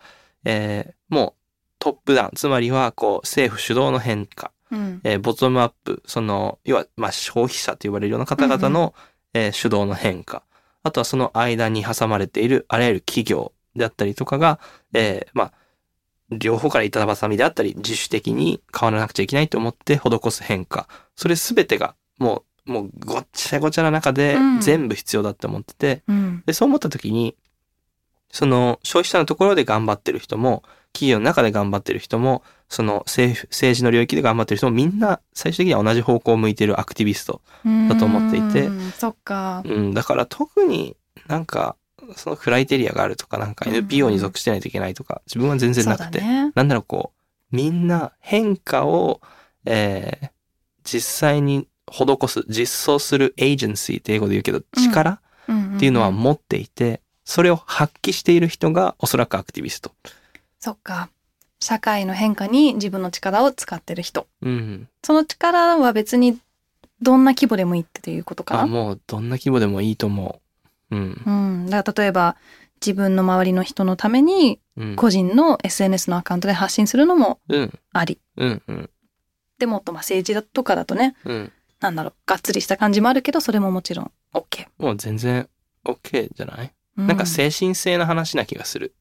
[0.46, 1.40] えーもう
[1.80, 5.02] トップダウン、つまりはこう政府主導の変化、うん。
[5.04, 8.94] えーボトムアップ、その、要は、まあ、消費者と呼ばれるような方々の、
[9.34, 10.44] えー主導の変化。
[10.84, 14.60] あとはその間に挟まれているあらゆる企業であったりとかが、
[14.94, 15.54] えーまあ、
[16.32, 20.88] 両方から板挟みであったり、自主的に変わらなくちゃいけないと思って施す変化。
[21.16, 26.44] それすべてが、もう、もうごっちゃごちゃな中でうん全部必要だって思ってて、うん。
[26.46, 27.36] で、そう思った時に、
[28.32, 30.64] その消費者のところで頑張ってる人も、
[30.94, 37.42] 企業の中で頑張ってる人も、その政府、政治の領域で頑張ってる人もみんな最終的には同じ方向を向いてるアクティビスト。
[37.90, 39.62] だと思っていてうんそっか。
[39.66, 40.96] うん、だから特に
[41.28, 41.76] なんか、
[42.16, 46.52] そのクライテリアがあるとか、なんかうん NPO に属してないといけないとか、自分は全然なくて、ね。
[46.56, 47.14] なんだろうこ
[47.52, 49.22] う、みんな変化を、
[49.66, 50.30] えー
[50.84, 55.22] 実際に施す、実装するエージェンシーって英語で言うけど、力、
[55.76, 59.92] っていうのは持っていて、それを発揮している人がおそらくアクティビスト。
[60.60, 61.10] そっか。
[61.62, 64.28] 社会の変化に自分の力を使ってる人。
[64.42, 64.88] うん。
[65.04, 66.40] その力は別に
[67.02, 68.68] どんな規模でもいいっていうことかあ、な。
[68.68, 70.42] もうどんな規模でもいいと思
[70.92, 70.96] う。
[70.96, 71.24] うん。
[71.26, 71.30] う
[71.66, 71.70] ん。
[71.70, 72.38] だから例えば
[72.82, 74.96] 自分の周りの人のためにうん。
[74.96, 77.80] 個人の SNS のアカウントで発信するのもうん。
[77.92, 78.20] あり。
[78.38, 78.62] うん。
[78.68, 78.90] うん。
[79.58, 81.52] でもっとまあ政治だとかだとね、うん。
[81.82, 84.68] なんだろう、がっつりした感じもあるけど、それももちろん OK。
[84.78, 85.50] もう全然
[85.86, 88.96] OK じゃない、うなんか精神性の話な気がする。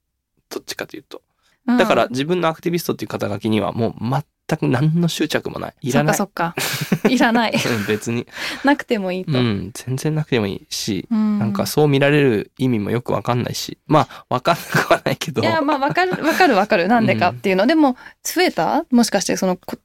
[0.51, 1.23] どっちかというと。
[1.69, 5.75] うんだから自分のアクティビストっていう肩書きにはもう全く何の執着もない。
[5.83, 6.17] いらない。
[6.17, 7.09] そっかそっか。
[7.13, 7.53] いらない。
[7.55, 8.27] うん別に。
[8.65, 9.33] なくてもいいと。
[9.33, 9.71] うん。
[9.75, 13.79] 全然なくてもいいし、うんなんかそう見られる意味もよくわかんないし。
[13.87, 15.43] まあ、わかんなくはないけど。
[15.43, 16.89] いや、まあ、わかる、わかるわかる。
[16.89, 17.67] なんでかっていうの。
[17.67, 18.85] でも、増えた？
[18.91, 19.77] もしかして、その、こ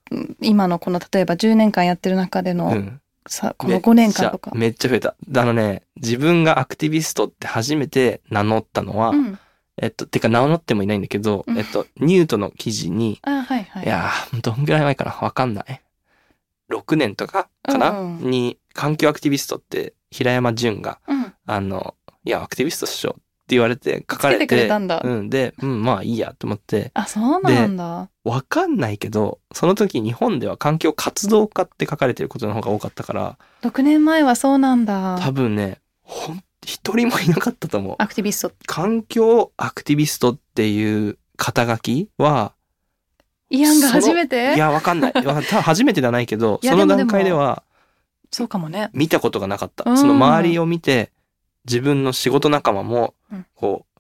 [0.42, 3.00] 今のこの、例えば10年間やってる中での、うん。
[3.28, 4.52] さ、この5年間とか。
[4.56, 5.42] めっちゃめっちゃ増えた。
[5.42, 9.40] あのね、自分がアクティビストって初めて名乗ったのは、うん。
[9.82, 13.86] えっと、てか名乗ってもいないんだけど、うんえっと、ニュートの記事に、あ、はいはい。
[13.86, 15.82] いやー、どんぐらい前かなわかんない。
[16.70, 21.34] 6年とかかな、うんうんに、環境アクティビストって平山淳が、うん。
[21.46, 24.46] あの、いや、アクティビストっしょって言われて書かれて。
[24.46, 25.30] つけてくれたんだうん。
[25.30, 28.10] で、うん、まあいいやと思って、あ、そうなんだ。
[28.24, 35.20] わかんないけど、その時日本では環境活動家って書かれてることの方が多かったから、6年前はそうなんだ。
[35.20, 37.96] 多分ね、ほん、一人もいなかったと思う。
[38.00, 38.52] アクティビスト。
[38.66, 42.54] 環境アクティビストっていう肩書きは、
[43.50, 44.56] イアンが初めて？
[44.56, 45.14] いや、わかんない。
[45.26, 47.64] わかん多分初めてではないけど、その段階では
[48.32, 48.90] そうかもね。
[48.94, 49.90] 見たことがなかった。
[49.90, 51.12] うんその周りを見て、
[51.66, 53.93] 自分の仕事仲間もうん、こう、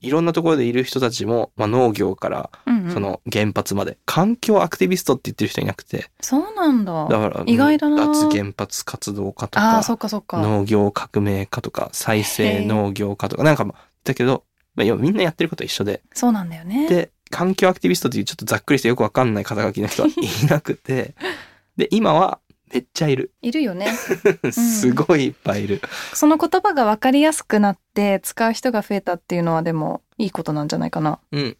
[0.00, 2.92] いろんなところでいる人たちも、まあ、農業から、うん、うん。
[2.92, 7.06] その原発まで、環境アクティビストって言ってる人いなくて、そうなんだ。
[7.08, 10.38] だから、意外だなうん脱原発活動家とああ、かそ、っかそっか。
[10.40, 13.74] 農業革命家とか、再へ生え農業家とか、なんかも
[14.04, 14.44] だけど、
[14.74, 16.88] まあ、みんなやってることは一緒で、そうなんだよね。
[16.88, 21.14] で、環境アクティビストっていうちょっとざっくりしてよくわかんない肩書きの人はいなくて、
[21.76, 22.38] で、今は
[22.72, 23.32] めっちゃいる。
[23.42, 23.88] いるよね。
[24.52, 25.80] すごいいっぱいいる。
[26.14, 31.18] その言葉が分かりやすくなって使う人が増えたっていうのはでもいいことなんじゃないかな。
[31.32, 31.56] うん。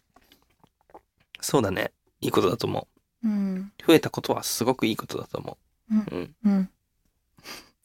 [1.41, 1.91] そうだね。
[2.21, 2.87] いいことだと思
[3.23, 3.73] うん。
[3.79, 3.87] う。
[3.87, 5.57] 増えたことはすごくいいことだと思
[5.91, 6.05] うんう。
[6.11, 6.35] うん。
[6.45, 6.69] うん。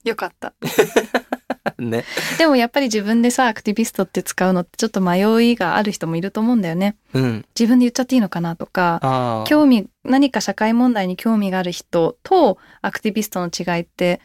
[0.05, 0.55] よかった。
[1.79, 2.05] ね。
[2.39, 6.97] でもやっぱり自分でさ、アクティビストって使うのってちょっと迷いがある人もいると思うんだよね。
[7.13, 7.47] うん。
[7.59, 9.45] 自分で言っちゃっていいのかなとか。
[9.47, 14.21] 興味、何か社会問題に興味がある人とアクティビストの違いって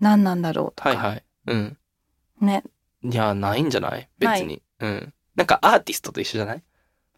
[0.00, 0.90] 何なんだろうとか。
[0.90, 1.24] はいはい。
[1.46, 1.76] うん。
[2.40, 2.62] ね。
[3.02, 4.08] いや、ないんじゃない？
[4.18, 4.62] 別ないに。
[4.80, 5.12] うん。
[5.36, 6.62] なんかアーティストと一緒じゃない？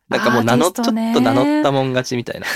[0.09, 2.47] なんかもう名乗っ、ちょっと名乗ったもん勝ちみたいな。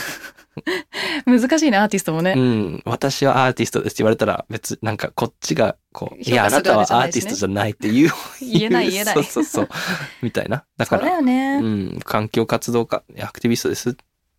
[1.26, 2.34] 難しいね、アーティストもね。
[2.36, 2.82] うん。
[2.84, 8.10] 私はアーティストですって言われたら別、なんかこっちが、こう、いや、あ評価するなたはアーティストじゃないって言う。
[8.40, 9.14] 言えない言えない。
[9.14, 9.68] そうそうそう。
[10.22, 10.64] みたいな。
[10.76, 11.60] だから、よね。
[11.62, 12.00] うん。
[12.04, 13.94] 環境活動家、アクティビストですっ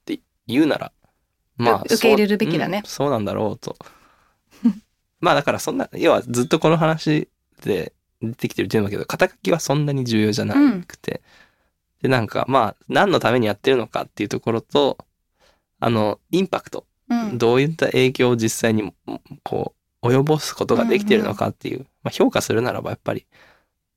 [0.06, 0.92] て言うなら、
[1.58, 3.78] まあ、う受け入れるべきだねそううんそうなんだろうと。
[5.22, 7.30] まあだからそんな、要はずっとこの話
[7.64, 10.56] で出てきてるっていうんだけど、肩書きはそんなに重要じゃな
[10.86, 11.22] くて。
[12.02, 14.98] で、なんかまあ、何のためにやってるのかっていうところと、
[15.84, 16.86] あの、インパクト。
[17.10, 17.38] うん。
[17.38, 18.94] どういった影響を実際に
[19.44, 23.26] こう及ぼすことができているのかっていう、まあ、評価するならばやっぱり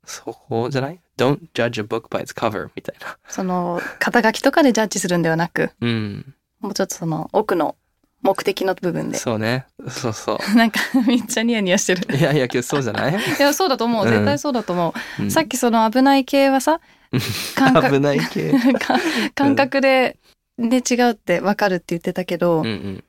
[0.05, 3.19] そこじゃない ?Don't judge a book by its cover みたいな。
[3.29, 6.35] その、肩書きとかでジャッジするんではなく、うん。
[6.61, 7.77] もうちょっとその奥の
[8.23, 9.19] 目的の部分で。
[9.19, 9.67] そうね。
[9.89, 12.07] そうそ なんかめっちゃニヤニヤしてる。
[12.09, 12.17] う。
[12.17, 14.05] いやいや、けどそうじゃない、 いや、そうだと思う。
[14.05, 15.23] うん絶対そうだと思う。
[15.23, 16.81] うんさっきその危ない系はさ、
[17.55, 18.53] 感覚危ない系。
[18.79, 18.99] か
[19.35, 20.19] 感覚で、
[20.59, 23.05] で違うってわかるって言ってたけど、うんうん。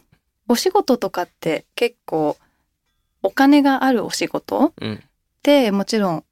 [0.50, 2.38] お仕事とかって結構
[3.24, 5.04] お金があるお仕事っうん。
[5.44, 6.24] てもちろん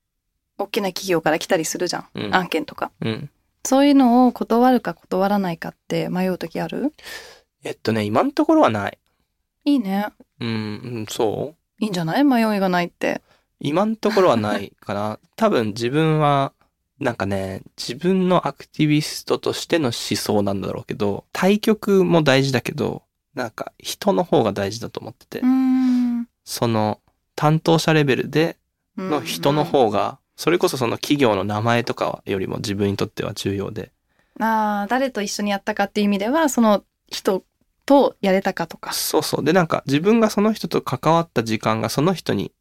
[0.58, 3.30] 大きな企業から来たりするじゃん、うん案件とかうん。
[3.66, 6.94] そういうのを断るか断らないかって迷う時ある？
[7.64, 8.98] えっとね、今のところはない。
[9.64, 10.08] いいね
[10.40, 10.52] うん、う
[11.00, 11.84] ん、そう？
[11.84, 12.24] いいんじゃない？
[12.24, 13.22] 迷いがないって
[13.60, 15.20] 今のところはないかな。
[15.36, 16.54] 多分自分は、
[17.00, 25.42] なんかね、自分のアクティビストとしての思想なんだろうけど、対局も大事だけど、なんか人の方が大事だと思ってて、
[26.46, 27.02] その
[27.36, 28.58] 担当者レベルで
[28.98, 33.92] の人の方が、それこそその企業の名前とかよりも自分にとっては重要で、
[34.40, 37.44] ああ誰と一緒にやったかっていう意味ではその人
[37.86, 38.94] とやれたかとか。
[38.94, 39.44] そうそう。
[39.44, 42.52] で、なんか自分がその人と関わった時間がその人に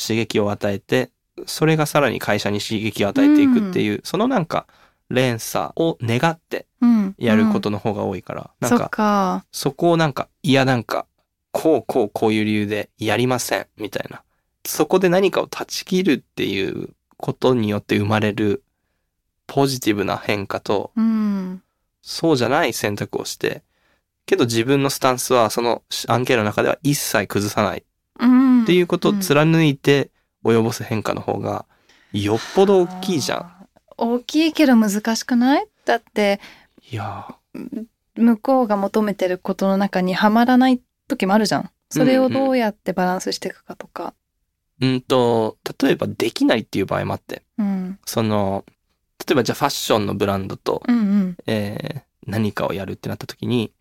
[0.00, 1.10] 刺激を与えて、
[1.46, 4.66] それがさらに会社に刺激を与えていくっていう、そのなんか
[5.08, 7.14] 連鎖を願ってうん。
[7.16, 8.68] やることの方が多いから、うん。
[8.68, 9.44] なんかか。
[9.52, 11.06] そこをなんか、いやなんか、
[11.52, 14.22] こうこうこういう理由でやりません、みたいな。
[14.66, 18.62] そこで何かを断ち切るっていうことによって生まれる
[19.46, 21.62] ポジティブな変化と、うん。
[22.02, 23.62] そうじゃない選択をして、
[24.26, 27.84] けど自分のスタンスはその案件の中では一切崩さない
[28.20, 30.11] うんっていうことを貫いて
[30.44, 31.64] 及ぼす変化の方が
[32.12, 33.40] よっぽど大きいじゃん。
[33.40, 33.52] ん
[33.96, 35.66] 大きいけど難しくない？
[35.84, 36.40] だって
[36.90, 37.26] いや
[38.14, 41.70] 向こうが求めてることの中にはまらない時もあるじゃん。
[41.90, 44.14] それをどうやってバランスしていくかとか。
[44.80, 47.98] ーうんと、例えばできないっていう場合もあって、うん。
[48.04, 48.64] その、
[49.20, 51.36] 例えばじゃあファッションのブランドと、うんうん。
[51.46, 53.72] えー何かをやるってなった時に、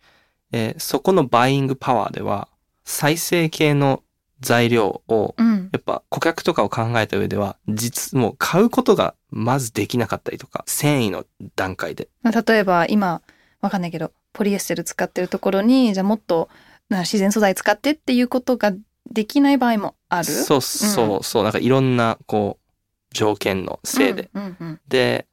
[0.51, 2.47] えーそこのバイイングパワーでは
[2.83, 4.03] 再生系の
[4.41, 5.69] 材料をうん。
[5.71, 11.25] やっぱ顧客とかを考えた上では、実、もう買うことがまずできなかったりとか、繊維の
[11.55, 12.09] 段階で。
[12.23, 13.21] まあ例えば今、
[13.61, 16.49] わかんないけど、ポリエステル使ってるところに、じゃあもっと
[16.89, 18.73] な自然素材使ってっていうことが
[19.09, 20.25] できない場合もある？
[20.25, 22.71] そうそうそう、なんかいろんな、こう、
[23.13, 24.29] 条件のせいで。。
[24.33, 25.27] うんうんうんで、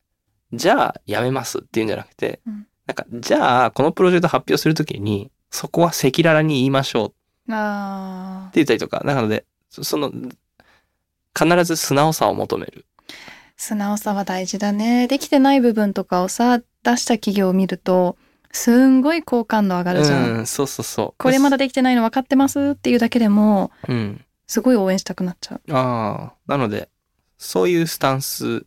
[0.52, 7.12] じゃあやめますっていうんじゃなくて、うんなんか、じゃあこのプロジェクト発表するときに、そこは赤裸々に言いましょうっ
[7.48, 8.50] てああ。
[8.54, 10.12] 言ったりとか、なので、そその、
[11.38, 12.84] 必ず素直さを求める。
[13.56, 15.08] 素直さは大事だね。
[15.08, 18.16] できてない部分とかをさ、出した企業を見ると、
[18.52, 20.30] すんごい好感度上がるじゃん。
[20.30, 21.14] うん、そうそうそう。
[21.18, 24.24] これまだできてないの分かってますっていうだけでも、うん。
[24.46, 25.60] すごい応援したくなっちゃう。
[25.74, 26.88] ああ、なので、
[27.36, 28.64] そういうスタンス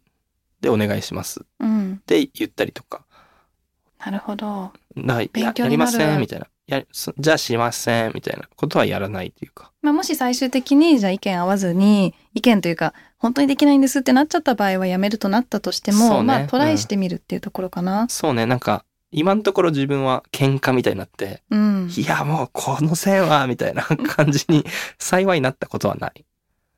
[0.61, 2.01] でお願いしますっうん。
[2.05, 3.05] て言ったりとか、
[4.05, 4.71] なるほど。
[4.97, 6.47] だから勉強になるせんみたいな。
[6.73, 9.71] やそじゃあしませんみたいなことはやらないっていうか。
[9.81, 18.07] まあ、もし最終的にじゃあ意見合わずに意見というか本当にできないんですってなっちゃった場合はやめるとなったとしても、ねまあトライしてみるっていうところかな。
[18.09, 21.89] そうね、なんか、今のところ自分は喧嘩みたいになって、うん。
[21.95, 24.65] いやもうこの線は、みたいな感じに
[24.97, 26.25] 幸いなったことはない。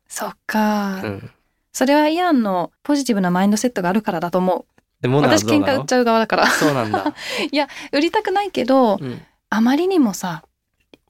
[0.10, 1.32] そっか、うん。
[1.72, 4.66] それはイアンのポジティブなマインドセットがあるからだと思
[5.02, 5.12] でう。
[5.12, 6.48] も私喧嘩売っちゃう側だから。
[6.48, 7.14] そうなんだ。
[7.94, 9.22] 売りたくないけど、うん。
[9.56, 10.44] あまりにもさ、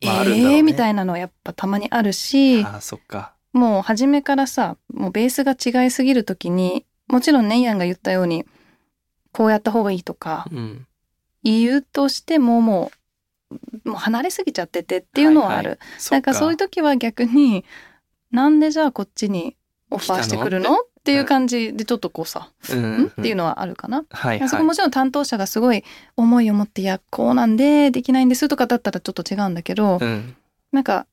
[0.04, 3.34] まああるんだろうねえーみたいなのやっぱたまにあるし、ああ、そっか。
[3.54, 8.46] もう初めからさ、もうベースが違いすぎるときに、もちろんね、イアンが言ったように、
[9.32, 10.88] こうやった方がいいとか、うん。
[11.44, 12.92] 言うとしてもも
[13.86, 15.70] う、もう離れすぎちゃっててっていうのはある。
[15.70, 17.64] はいはいなんかそういう時は逆に、
[18.32, 19.56] なんでじゃあこっちに
[19.90, 20.74] オファーしてくるの？
[20.74, 23.06] っていう感じでちょっとこうさ、うんん？
[23.08, 24.06] っていうのはあるかな？
[24.10, 24.50] はいはい。
[24.50, 25.84] そこもちろん担当者がすごい
[26.16, 30.36] 思いを持って、いや、こうなんでできないんですとかだったらちょっと違うんだけど、うん。
[30.72, 31.06] なんか、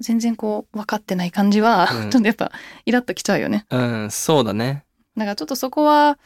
[0.00, 2.52] 全然こう分かってない感じは、うんちょっとやっぱ
[2.84, 3.64] イラッときちゃうよね。
[3.70, 4.84] うん、そうだね。
[5.16, 6.18] だからちょっとそこは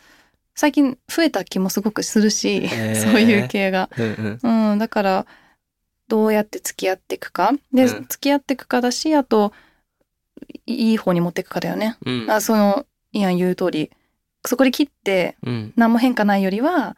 [0.57, 3.89] 最近増えた気もすごくするし、へーそういう系が。
[3.97, 4.73] うんうん。
[4.73, 5.27] うん、だから
[6.09, 7.53] どうやって付き合っていくか。
[7.73, 9.53] で、うん付き合っていくかだし、あと、
[10.67, 11.97] いい方に持っていくかだよね。
[12.05, 12.31] うん。
[12.31, 13.91] あその、イアン言う通り、
[14.47, 15.73] そこで切ってうん。
[15.77, 16.97] 何も変化ないよりは、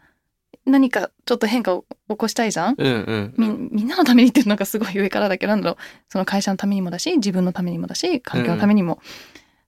[0.64, 2.74] 何かちょっと変化を起こしたいじゃん？
[2.78, 3.34] うんうん。
[3.36, 5.76] みみんなのためにっていうのがすごい上からだけどなんだろう
[6.08, 9.00] その会社のためにもだし自分のためにもだし環境のためにも、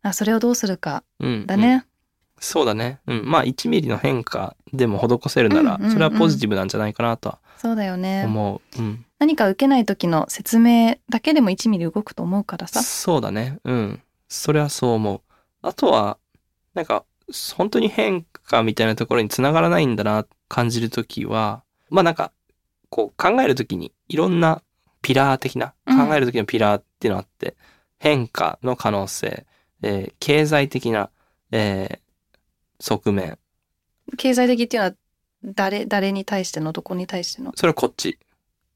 [0.02, 1.46] あそれをどうするかうん。
[1.46, 1.84] だね、
[2.38, 3.00] そうだね。
[3.08, 3.22] うん。
[3.28, 8.78] まあ、1ミリの変化でも施せるならうんうんう、んそれはポジティブなんじゃないかなとはそうだよね思う。
[8.80, 9.04] うん。
[9.24, 13.58] 何か受けない時の説明だけでも1ミリ動くと思うからさそうだね。
[13.64, 14.02] うん。
[14.28, 15.20] それはそう思う。
[15.62, 16.18] あとは、
[16.74, 17.04] なんか、
[17.56, 22.32] 本当に変化みたいなところにつながらないんだな、感じるときは、まあなんか、
[22.90, 24.62] こう考えるときにいろんな
[25.00, 27.56] ピラー的な、うん考える時のピラーっていうのがあって、
[27.98, 29.46] 変化の可能性、
[29.82, 31.10] えー経済的な、
[31.50, 31.98] えー
[32.78, 33.38] 側面、
[34.18, 34.94] 経済的っていうのは
[35.44, 36.72] 誰誰に対しての？
[36.72, 37.52] どこに対しての？
[37.54, 38.18] それはこっち。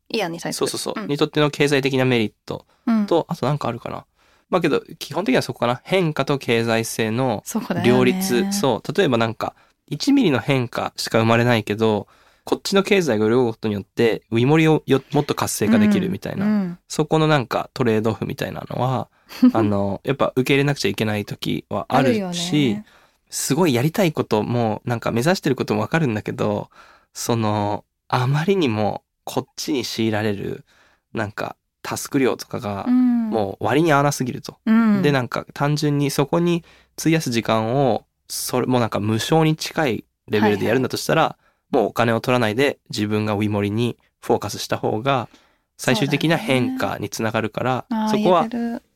[0.09, 1.05] イアンに対してそうそうそう。
[1.05, 4.07] んにとっての経済的なメリットうんと、あとなんかあるかな。
[4.51, 5.81] まあけど、基本的にはそこかな。
[5.85, 7.45] 変化と経済性の
[7.85, 8.51] 両立。
[8.53, 8.97] そう。
[8.97, 9.55] 例えばなんか、
[9.91, 12.09] 1ミリの変化しか生まれないけど、
[12.45, 16.47] こっちの経済が潤うことによって、ウィモリをよもっと活性化できるみたいな。
[16.47, 19.09] うんそこのなんかトレードオフみたいなのは、
[19.53, 22.87] あの、やっぱ受け入れなくちゃいけない時はあるよし、ね
[23.31, 26.71] すごいやりたいことも、なんか目指してることもわかるんだけど、
[27.13, 30.65] その、あまりにもこっちに強いられる、
[31.13, 33.29] なんか、タスク量とかがう、ん。
[33.29, 34.57] もう割に合わなすぎると。
[34.65, 35.03] うん。
[35.03, 36.65] で、なんか単純にそこに
[36.99, 41.37] 費やす時間を、それもなんか無償に近いレベルでやるんだとしたら、
[41.71, 45.29] もうお金を取らないで自分がウィモリにフォーカスした方が、
[45.77, 48.49] 最終的な変化につながるから、あーそこは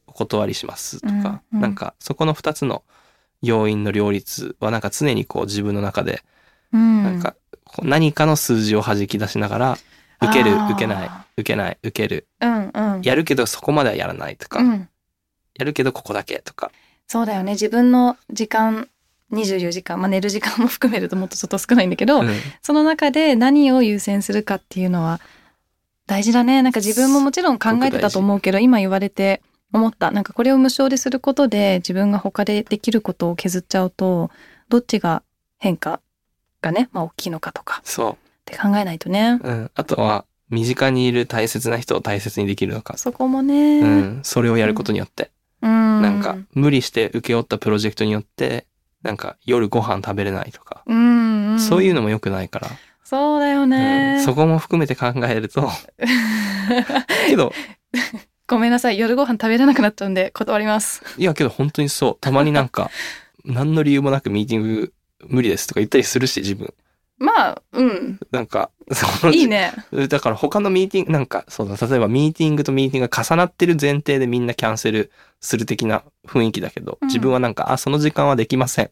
[0.07, 1.12] お断りしますとか、
[1.53, 1.61] うんうん。
[1.61, 2.85] なんかそこの二つの
[3.43, 6.22] 要因の両立はなんか常にこう自分の中で、
[6.72, 7.03] うん。
[7.03, 7.37] なんか
[7.83, 9.78] 何かの数字を弾き出しながら、
[10.23, 12.27] 受ける、受けない、受けない、受ける。
[12.41, 13.03] うんうん。
[13.03, 14.89] やるけどそこまではやらないとか、うん。
[15.59, 16.70] やるけどここだけとか。
[17.07, 17.53] そうだよね。
[17.53, 18.89] 自分の時間
[19.33, 22.29] 24時間、まあ、寝る時間も含めるともっとちょっと少ないんだけど、うん。
[22.62, 25.20] その中で何を優先するかっていうのは
[26.07, 26.62] 大事だね。
[26.62, 29.43] なんか自分ももちろん考えてたと思うけど今言われて
[29.73, 30.11] 思った。
[30.11, 34.31] なんかこれを無償ですることで自分が他でできることを削っちゃうと
[34.68, 35.23] どっちが
[35.59, 36.01] 変化
[36.61, 37.81] がね、まあ、大きいのかとか。
[37.85, 38.16] そ
[38.55, 39.48] って考えないとねう。
[39.48, 39.70] うん。
[39.74, 42.98] あとは、身近にいる大切な人を大切にできるのか。
[42.98, 44.20] そこもね、うん。
[44.22, 45.30] それをやることによって。
[45.62, 48.66] うん、なんか、無理して請け負ったプロジェクトによって、
[49.03, 50.82] なんか、夜ご飯食べれないとか。
[50.86, 52.68] うん、うん、そういうのも良くないから。
[53.05, 55.68] そうだようね、んそこも含めて考えると、
[57.28, 57.53] けど、
[58.46, 62.18] ごめんなさい夜ご飯食べれなくなっちゃうんで断りますいやけど本当にそう。
[62.20, 62.90] たまになんか、
[63.44, 64.92] 何の理由もなくミーティング
[65.26, 66.72] 無理ですとか言ったりするし、自分。
[67.23, 69.73] まあうんなんか、そのいいね
[70.09, 78.91] だから他のミーティング、なんか、そうだ、例えばミーティングとミーティングが重なってる前提でみんなキャンセルする的な雰囲気だけど、うん自分はなんか、あ、その時間はできません。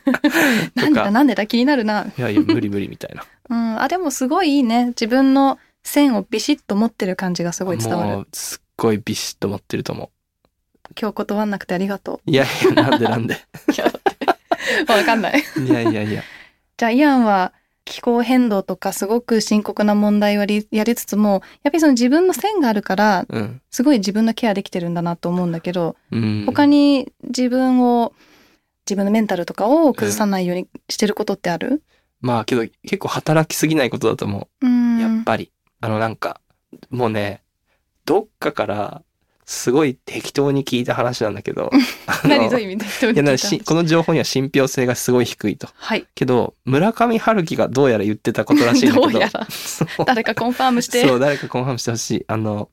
[0.74, 2.06] なんでだなんでだ気になるな。
[2.16, 3.24] いやいや、無理無理みたいな。
[3.50, 10.10] うん、あでもすごいいいね自分の線をビシッと持ってる感じがすごい伝わるもう、すっごいビシッと持ってると思
[10.98, 12.30] 今日断んなくてありがとう。
[12.30, 13.36] いやいや、なんでなんで。
[14.88, 16.22] わかんないいやいやいや。
[16.80, 17.52] じゃあイアンは
[17.84, 23.60] 気候変動とかすごく深刻な問題をやりつつもやっぱりその自分の線があるからうん。
[23.70, 26.44] すごい自分のケアできてるんだなと思うんだけど、うん。
[26.46, 28.14] 他に自分を
[28.86, 31.82] 自分のメンタルとかを崩さないようにしてることってある？
[32.22, 34.66] まあけど、結構働きすぎないことだと思う。
[34.66, 35.52] うんやっぱり。
[35.82, 36.40] あのなんか、
[36.88, 37.42] もうね、
[38.06, 39.02] どっかから、
[39.50, 41.72] すごい適当に聞いた話なんだけど。
[42.22, 45.68] 何どういう意味で人に聞いたしこの情報には信憑性がすごい低いと。
[45.74, 49.10] はいけど、村上春樹がどうやら言ってたことらしいんだけど。
[49.10, 49.48] どうやら
[50.06, 52.24] 誰かコンファームしてそう、誰かコンファームしてほしい。
[52.28, 52.70] あの、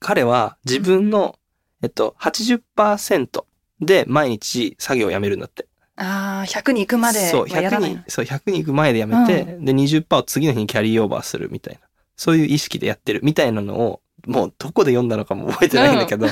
[0.00, 1.38] 彼は自分の、
[1.82, 3.44] えっと、80%
[3.82, 5.66] で毎日作業をやめるんだって。
[5.96, 11.80] ああ100に行くまでそう、100はやらないに、そう、100に行く前でやめて、で、20%を次の日にキャリーオーバーするみたいな。
[12.16, 16.26] そういう意識でやってるみたいなのを、もうどこで読んだのかも覚えてないんだけど、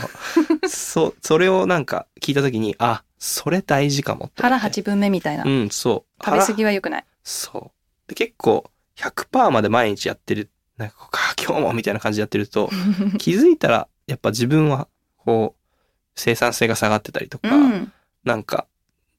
[0.68, 4.80] そう、それをなんか聞いたときに、あ、それ大事かもって思腹って。
[4.82, 6.24] 8分目みたいな、うん、そう。
[6.24, 7.04] 食べ過腹ぎは良くない。
[7.22, 7.72] そ
[8.06, 8.08] う。
[8.08, 10.96] で、結構、100%まで毎日やってる、なんか
[11.42, 12.68] 今日もみたいな感じでやってると、
[13.18, 15.70] 気づいたら、やっぱ自分は、こう、
[16.16, 17.92] 生産性が下がってたりとか、うん。
[18.24, 18.66] なんか、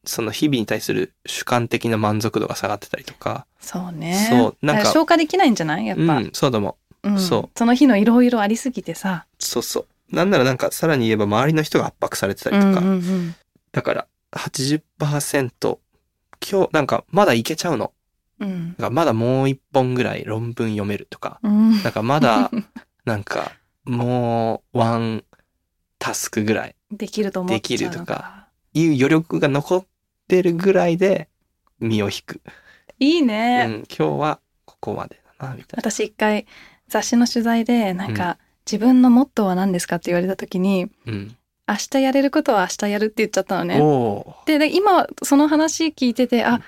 [0.06, 4.28] その日々に対する主観的な満足度が下がってたりとか、そうね。
[4.30, 5.88] そうなんか消化できないんじゃない？
[5.88, 6.76] やっぱ、うん、そうだもん。
[7.06, 7.20] うん。
[7.20, 7.58] そう。
[7.58, 9.26] その日のいろいろありすぎてさ。
[9.40, 9.82] そうそ
[10.12, 10.16] う。
[10.16, 13.36] なんならなんか、さらに言えば周りの人が圧迫されてたりとか、うんうん
[13.72, 15.80] だから、80%、
[16.50, 17.92] 今日、なんか、まだいけちゃうの。
[18.40, 18.50] うん。
[18.50, 21.84] うんなんかまだもう一本ぐらい論文読めるとか、うん。
[21.84, 22.52] なんかまだ、
[23.04, 23.52] なんか、
[23.84, 25.26] もう、ワン
[26.00, 28.48] タスクぐらい、できると思っちゃうできるとか。
[28.74, 29.86] いう余力が残っ
[30.28, 31.30] てるぐらいで、
[31.80, 32.42] 身を引く。
[33.00, 36.46] いいうん、ね、今日はここまでだな、みたい私一回
[36.88, 40.90] 雑誌の取材でなんか、自分のモットーは何ですかって言われた時にな。
[41.08, 41.36] うん。
[41.68, 43.80] 明日やれることは明日やるって言っちゃったのね。
[44.46, 46.62] でで今その話聞いててあ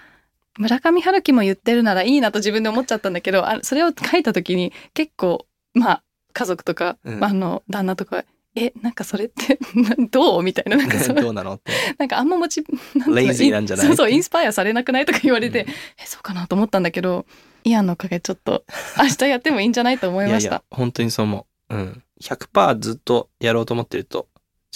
[0.58, 5.46] 村上春樹も言ってるならいいなと自分で思っちゃったんだけどあそれを書いた時に結構
[5.76, 6.04] まあ
[6.34, 7.20] 家族とか、うん。
[7.20, 8.24] まああの旦那とか
[8.56, 9.60] えなんかそれって
[10.10, 11.72] どうみたいななんかそ どうなのって。
[12.00, 12.64] なんかあんまモチ
[12.96, 13.86] なんレイジーなんじゃない？
[13.86, 15.06] そうそうインスパイアされなくない？
[15.06, 15.70] とか言われて、うん。
[15.70, 17.28] えそうかなと思ったんだけど
[17.68, 18.64] イアンのおかげちょっと
[18.98, 21.76] 明日やってもいいんじゃないと思いましたいや本当にそう思う。
[21.76, 22.04] うん。
[22.22, 24.28] 100%ずっとやろうと思ってると、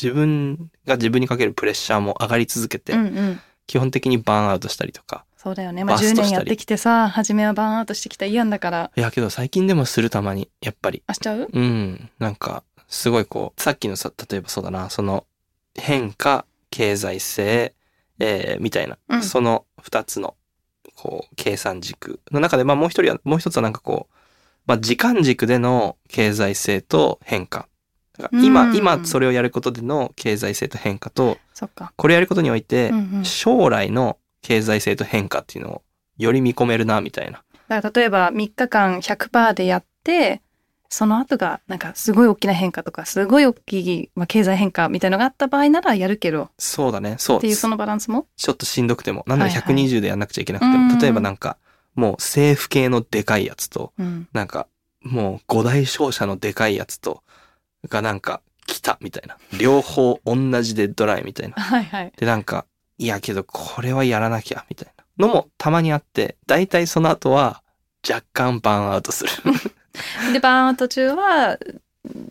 [0.02, 5.24] 自分が自分にかけるプレッシャーも上がり続けて、うんうん基本的にバーンアウトしたりとか。
[5.38, 11.04] そうだよねまあ10バストしたり年やってきてさ初めはバーンアウトしてきたイアンだからいやけど最近でもするたまに、やっぱり。
[11.08, 11.48] あしちゃう？
[11.52, 12.10] うん。
[12.20, 15.26] なんか、すごいこう、さっきのさ、例えばそうだな、その、
[15.76, 17.74] 変化、経済性、
[18.20, 20.36] えーみたいな、うんその二つの、
[21.02, 24.16] こう、計算軸の中で、まあもう一人は、もう一つはなんかこう、
[24.68, 27.68] まあ時間軸での経済性と変化。
[28.32, 32.92] 今、うん今それをやることでの経済性と変化と、そっかこれやることにおいて
[33.24, 35.82] 将来の経済性と変化っていうのを
[36.20, 37.44] より見込めるな、みたいな。
[37.68, 40.44] だから例えば3日間100%でやって
[40.92, 47.16] その後がなんかすごい大きな変化とかすごい大きい、まあ、経済変化みたいのがあった場合ならやるけどそうだね。
[47.18, 47.38] そう。
[47.38, 48.28] っていうそのバランスも？
[48.36, 51.58] ちょっとしんどくても、なんならはいはい120でやんなくちゃいけなくても、うん例えばなんか、
[51.96, 54.68] もう政府系のでかいやつと、うんなんか、
[55.02, 57.24] もう五大商社のでかいやつと、
[57.88, 59.38] がなんか、来たみたいな。
[59.58, 61.56] 両方同じデッドラインみたいな。
[61.58, 62.66] はいはいで、なんか、
[62.98, 67.64] いやけどこれはやらなきゃ、みたいなのもたまにあって、大体その後は
[68.08, 69.32] 若干バーンアウトする。
[70.34, 71.58] でバーンアウト中は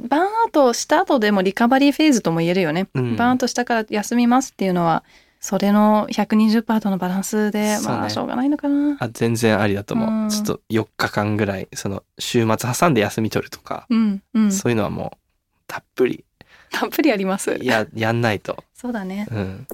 [0.08, 3.16] バーンアウトした後でもリカバリーフェーズとも言えるよね、うん。
[3.16, 5.04] バーンアウトしたから休みますっていうのは
[5.40, 7.80] それの120%とのバランスで、ね。
[7.82, 8.96] まあしょうがないのかな。
[9.00, 10.24] あ全然ありだと思う。
[10.24, 10.28] うん。
[10.28, 14.52] ちょっと4日間ぐらい、その週末挟んで休み取るとか、うんうん。
[14.52, 15.18] そういうのはもう、
[15.66, 16.26] たっぷり、
[16.70, 18.62] たっぷりありますや、やんないと。
[18.74, 19.26] そうだね。
[19.30, 19.66] うん。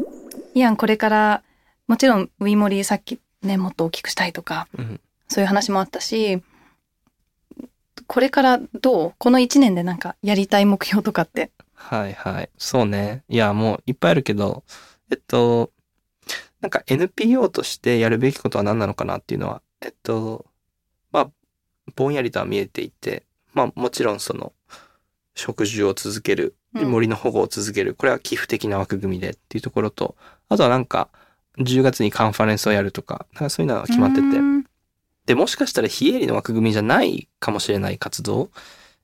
[0.55, 1.43] イアンこれから
[1.89, 5.01] もちろんウィモリさっきねもっと大きくしたいとかうん。
[5.28, 6.43] そういう話もあったし
[8.07, 9.14] これからどう？
[9.18, 11.51] この1年でなんかやりたい目標とかって？
[11.74, 12.51] はいはい。
[12.59, 13.24] そうね。
[13.28, 14.64] いや、もういっぱいあるけど、
[15.11, 15.70] えっと、
[16.61, 20.47] なんか NPO としてやるべきことは何なのかなっていうのは、えっと、
[21.12, 21.30] まあ、
[21.94, 24.53] ぼんやりとは見えていて、まあもちろんその、
[25.34, 26.90] 植樹を続ける、うん。
[26.90, 30.16] 森の保護を続ける、これは寄付的な枠組みでっていうところと、
[30.49, 31.09] あとはなんか、
[31.59, 34.22] 10月にカンファレンスをやるとか、なんかそういうのは決まってて。
[34.22, 34.66] う、ん
[35.27, 38.51] で、もしかしたら非営利の枠組みじゃないかもしれない活動、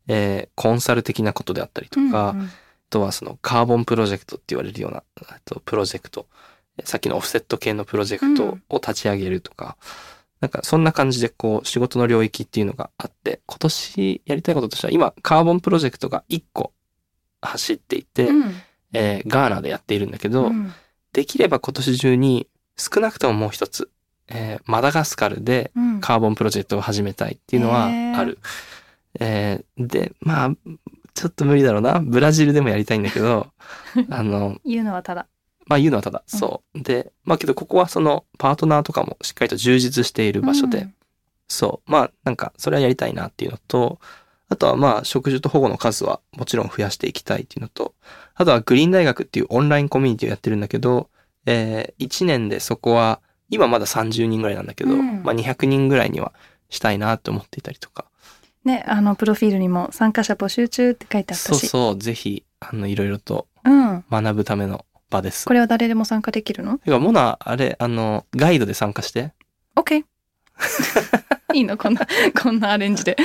[0.08, 2.46] えーコンサル的なことであったりとか、うんうん。
[2.46, 2.50] あ
[2.90, 5.02] とはそのカーボンプロジェクトって言われるような、
[5.44, 6.26] とプロジェクト、
[6.78, 9.76] えさっきのオフセット系のプロジェクトを立ち上げるとか、
[10.40, 16.72] なんかそんな感じでこう仕事の領域っていうのがあって、今年やりたいこととしては今カーボンプロジェクトが1個
[17.40, 18.54] 走っていて、うん。
[18.92, 20.72] えーガーナでやっているんだけど、うん。
[21.12, 23.90] できれば今年中に少なくとももう一つ、
[24.32, 28.38] えーマダガスカルでうんカーボンプロジェクトを始めたいっていうのはある。
[29.20, 30.50] えーで、まあ、
[31.14, 32.00] ちょっと無理だろうな。
[32.00, 33.48] ブラジルでもやりたいんだけど、
[34.10, 35.26] あの、言うのはただ
[35.66, 36.82] まあ言うのはただ、うんそう。
[36.82, 40.94] で、まあけどここはそのパートナーとかもしっかりと充実している場所で、うん
[41.48, 41.90] そう。
[41.90, 44.00] まあなんかそれはやりたいなっていうのと、
[44.48, 47.94] あとはまあ植樹と保護の数はもちろん増やしていきたいっていうのと、
[48.34, 51.10] あとはグリーン大学っていうオンラインコミュニティをやってるんだけど、
[51.46, 53.20] えー、1年でそこは、
[53.52, 56.32] 今まだ30人ぐらいなんだけど、うんまあ200人ぐらいには
[56.70, 58.06] したいなと思っていたりとか。
[58.64, 65.44] ねあのプロフィールにも参加者募集中って書いてあったしそうそう、ぜひ、あの、いろいろとうん学ぶための場です。
[65.46, 66.78] これは誰でも参加できるの？
[66.78, 69.32] てか、モナ、あれ、あの、ガイドで参加して。
[69.76, 70.04] OK
[71.52, 71.76] いいの？
[71.76, 72.06] こんな
[72.40, 73.16] こんなアレンジで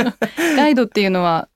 [0.56, 1.48] ガイドっていうのは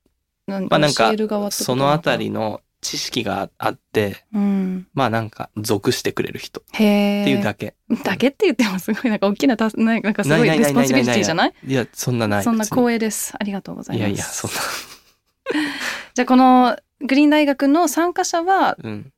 [0.46, 1.12] 何まあなんか
[1.50, 7.74] そのあたりの知識があって、うんまあなんか属してくれる人っていうだけ。
[8.04, 11.54] だけって言ってもすごいなんか大きなタスなんかすごい responsibility じゃない？
[11.66, 12.44] いや、そんなない。
[12.44, 14.56] そんな光栄ですありがとうございますいやいや、そんな。
[16.14, 19.12] じゃあこのグリーン大学の参加者はうん。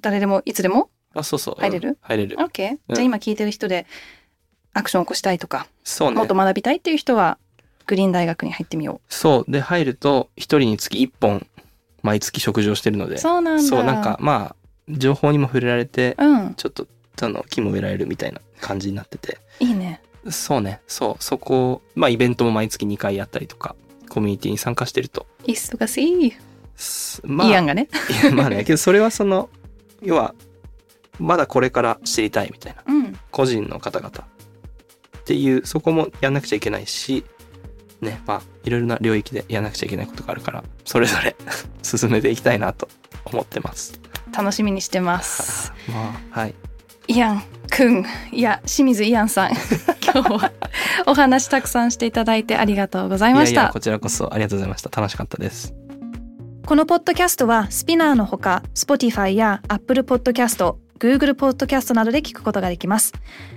[0.00, 0.90] 誰でもいつでも？
[1.14, 1.54] あ、そうそう。
[1.60, 1.88] 入れる？
[1.88, 2.36] うん入れる。
[2.36, 3.86] OK、うんじゃあ今聞いてる人で
[4.74, 6.34] アクション起こしたいとか、そうねもっと。
[6.34, 7.38] 学びたいっていう人は
[7.86, 9.50] グリーン大学に入ってみよそう。
[9.50, 11.46] で、入ると、一人につき一本、
[12.06, 13.16] 毎月食事をしてるので。
[13.16, 14.56] うそうなんだそう、なんか、まあ、
[14.88, 16.86] 情報にも触れられて、うんちょっと、
[17.20, 19.38] あの、木も植えられるみたいな感じになってて。
[19.58, 20.00] いいね
[20.30, 20.80] そうね。
[20.86, 21.22] そう。
[21.22, 23.74] そこ、まあ、イベントも毎月2回やったりとか、
[24.08, 25.26] コミュニティに参加してると。
[25.44, 26.32] 忙しい、
[26.76, 27.88] すまあ、イアンがね
[28.22, 29.50] いやまあね、 けどそれはその、
[30.02, 30.34] 要は、
[31.18, 37.24] まだこれから知りたいみたいな、うん個人の方々っていう、そこもやんなくちゃいけないし、
[38.00, 41.36] ね、まあ、いろいろな領域でやんなくちゃいけないことがあるから、それぞれ
[41.82, 42.88] 進めていきたいなと
[43.24, 44.00] 思ってます。
[44.36, 46.54] 楽しみにしてます まあ、はい。
[47.08, 49.50] イアンくんいや清水イアンさん
[50.02, 50.52] 今日は
[51.06, 55.00] お話たくさんしていただいてありがとうございましたいやいや、こちらこそありがとうございました。
[55.00, 55.74] 楽しかったです。
[56.66, 63.12] このポッドキャストはスピナーのほか Spotify や Apple Podcast、Google Podcast などで聞くことができます。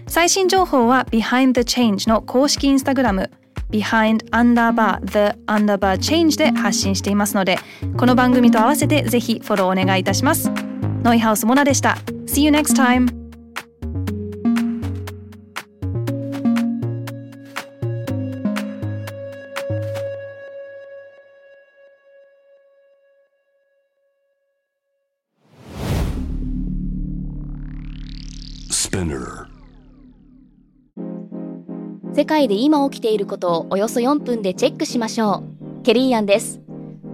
[0.05, 3.31] 最新情報は Behind the Change の公式インスタグラム
[3.69, 7.57] behind underbar the underbar change で発信していますので
[7.97, 10.51] この番組と合わせてぜひフォローお願いいたします
[11.03, 11.97] ノイハウスモナでした
[12.27, 13.28] See you next time!
[32.19, 35.41] 世界で今起きていることをおよそ4分でチェックしましょ
[35.79, 35.83] う。
[35.83, 36.59] ケリーアンです。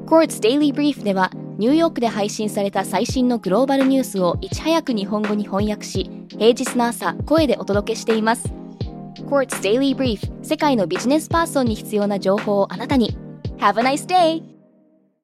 [0.08, 1.30] Courts Daily Brief では
[1.60, 8.52] ニューヨークで配信された最新のグローバルニュースをいち早く日本語に翻訳し、平日の朝、声でお届けしています。
[9.30, 13.16] Courts Daily Brief 世界のビジネスパーソンに必要な情報をあなたに。
[13.60, 14.55] Have a nice day!